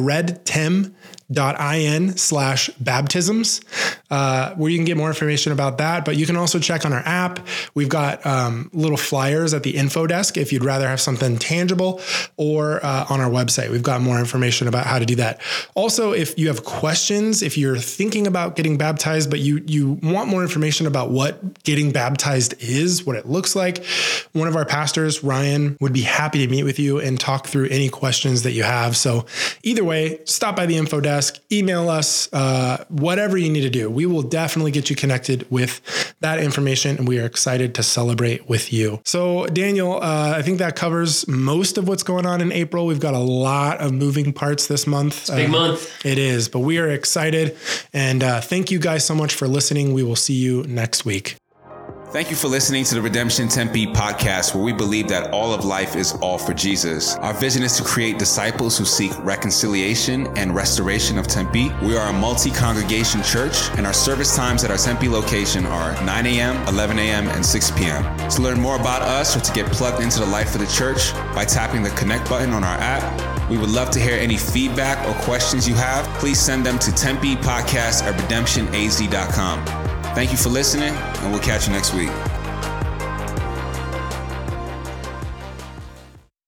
redtem.in 1.34 2.18
slash 2.18 2.70
baptisms, 2.80 3.62
uh, 4.10 4.54
where 4.56 4.70
you 4.70 4.78
can 4.78 4.86
get 4.86 4.98
more 4.98 5.08
information 5.08 5.52
about 5.52 5.78
that. 5.80 6.06
But 6.06 6.18
you 6.18 6.26
can 6.26 6.36
also 6.36 6.60
check 6.60 6.86
on 6.86 6.94
our 6.94 7.04
app. 7.06 7.46
We've 7.74 7.90
got 7.90 8.26
um, 8.26 8.70
little 8.74 8.98
flyers 8.98 9.54
at 9.54 9.64
the 9.64 9.76
info 9.76 10.08
desk 10.08 10.38
if 10.38 10.52
you'd 10.52 10.64
rather 10.64 10.88
have 10.88 11.02
something 11.02 11.38
tangible, 11.38 12.02
or 12.38 12.84
uh, 12.86 13.06
on 13.10 13.22
our 13.22 13.30
website. 13.30 13.70
We've 13.70 13.84
got 13.84 14.02
more 14.02 14.20
information 14.20 14.68
about 14.68 14.86
how 14.86 15.00
to 15.00 15.06
do 15.06 15.16
that. 15.16 15.42
Also, 15.76 16.12
if 16.12 16.38
you 16.38 16.48
have 16.48 16.64
questions, 16.64 17.42
if 17.42 17.58
you're 17.58 17.78
thinking 17.78 18.28
about 18.28 18.56
getting 18.56 18.78
baptized, 18.78 19.30
but 19.30 19.40
you 19.40 19.64
you 19.66 20.00
want 20.04 20.30
more 20.30 20.42
information 20.42 20.88
about 20.88 21.12
what 21.12 21.64
getting 21.64 21.92
baptized 21.92 22.56
is, 22.60 23.06
what 23.06 23.16
it 23.16 23.28
looks 23.28 23.56
like, 23.56 23.86
one 24.34 24.48
of 24.48 24.56
our 24.56 24.66
pastors, 24.66 25.24
Ryan, 25.24 25.78
would 25.80 25.94
be 25.94 26.02
happy 26.02 26.46
to 26.46 26.52
meet 26.52 26.64
with 26.64 26.80
you 26.80 27.00
and 27.00 27.20
talk 27.20 27.48
through 27.48 27.68
any 27.70 27.90
questions 27.90 28.44
that 28.44 28.52
you 28.52 28.64
have. 28.64 28.96
So 28.96 29.26
either 29.64 29.84
way, 29.84 30.20
stop 30.26 30.56
by 30.56 30.66
the 30.66 30.78
info 30.78 31.00
desk, 31.00 31.23
email 31.52 31.90
us, 31.90 32.32
uh, 32.34 32.84
whatever 32.90 33.38
you 33.38 33.50
need 33.50 33.62
to 33.62 33.70
do. 33.70 33.90
We 33.90 34.06
will 34.06 34.22
definitely 34.22 34.72
get 34.72 34.90
you 34.90 34.96
connected 34.96 35.46
with 35.50 35.82
that 36.22 36.40
information, 36.40 36.98
and 36.98 37.08
we 37.08 37.20
are 37.20 37.26
excited 37.26 37.76
to 37.76 37.84
celebrate 37.84 38.50
with 38.50 38.74
you. 38.74 39.02
So 39.06 39.46
Daniel, 39.48 40.02
uh, 40.02 40.34
I 40.38 40.42
think 40.42 40.60
that 40.60 40.76
covers 40.76 41.28
most 41.28 41.78
of 41.78 41.88
what's 41.88 42.04
going 42.04 42.26
on 42.26 42.42
in 42.42 42.52
April. 42.52 42.86
We've 42.86 43.00
got 43.00 43.14
a 43.14 43.20
lot 43.20 43.80
of 43.80 43.94
moving 43.94 44.34
parts 44.34 44.68
this 44.68 44.88
month. 44.88 45.28
big 45.28 45.50
uh, 45.50 45.52
month. 45.52 46.06
It 46.06 46.18
is, 46.18 46.50
but 46.50 46.60
we 46.60 46.78
are 46.80 46.90
excited. 46.90 47.58
And 47.94 48.24
uh, 48.24 48.42
thank 48.42 48.72
you 48.72 48.80
guys 48.80 49.06
so 49.06 49.16
much 49.16 49.34
for 49.36 49.48
listening. 49.48 49.94
We 49.94 50.04
will 50.04 50.16
see 50.16 50.36
you 50.36 50.64
next 50.64 51.06
week. 51.06 51.38
Thank 52.14 52.30
you 52.30 52.36
for 52.36 52.48
listening 52.48 52.84
to 52.84 52.94
the 52.94 53.02
Redemption 53.02 53.48
Tempe 53.48 53.88
podcast, 53.88 54.54
where 54.54 54.64
we 54.64 54.72
believe 54.72 55.08
that 55.08 55.32
all 55.34 55.52
of 55.52 55.66
life 55.66 55.96
is 55.96 56.14
all 56.22 56.38
for 56.38 56.54
Jesus. 56.54 57.16
Our 57.16 57.34
vision 57.34 57.64
is 57.64 57.76
to 57.78 57.84
create 57.84 58.20
disciples 58.20 58.78
who 58.78 58.86
seek 58.86 59.12
reconciliation 59.26 60.28
and 60.38 60.54
restoration 60.54 61.18
of 61.18 61.28
Tempe. 61.28 61.72
We 61.82 61.98
are 61.98 62.10
a 62.10 62.14
multi 62.14 62.52
congregation 62.52 63.24
church, 63.24 63.68
and 63.78 63.88
our 63.88 63.94
service 63.94 64.36
times 64.36 64.64
at 64.64 64.70
our 64.70 64.78
Tempe 64.78 65.10
location 65.10 65.66
are 65.66 65.94
9 66.06 66.26
a.m., 66.28 66.56
11 66.68 67.00
a.m., 67.00 67.30
and 67.30 67.44
6 67.44 67.72
p.m. 67.72 68.30
To 68.30 68.44
learn 68.44 68.62
more 68.62 68.76
about 68.76 69.02
us 69.02 69.36
or 69.36 69.40
to 69.40 69.52
get 69.52 69.66
plugged 69.72 70.04
into 70.04 70.20
the 70.20 70.28
life 70.28 70.54
of 70.54 70.62
the 70.62 70.68
church 70.68 71.14
by 71.34 71.46
tapping 71.46 71.82
the 71.82 71.90
connect 71.90 72.30
button 72.30 72.54
on 72.54 72.64
our 72.64 72.78
app, 72.78 73.50
we 73.50 73.58
would 73.58 73.72
love 73.72 73.90
to 73.90 74.00
hear 74.00 74.20
any 74.20 74.38
feedback 74.38 75.04
or 75.10 75.20
questions 75.24 75.68
you 75.68 75.74
have. 75.74 76.06
Please 76.20 76.40
send 76.40 76.64
them 76.64 76.78
to 76.78 76.92
Tempe 76.92 77.38
Podcast 77.38 78.04
at 78.04 78.14
redemptionaz.com. 78.14 79.93
Thank 80.14 80.32
you 80.32 80.38
for 80.38 80.50
listening, 80.50 80.94
and 80.94 81.32
we'll 81.32 81.42
catch 81.42 81.68
you 81.68 81.74
next 81.74 81.94
week. 81.94 82.12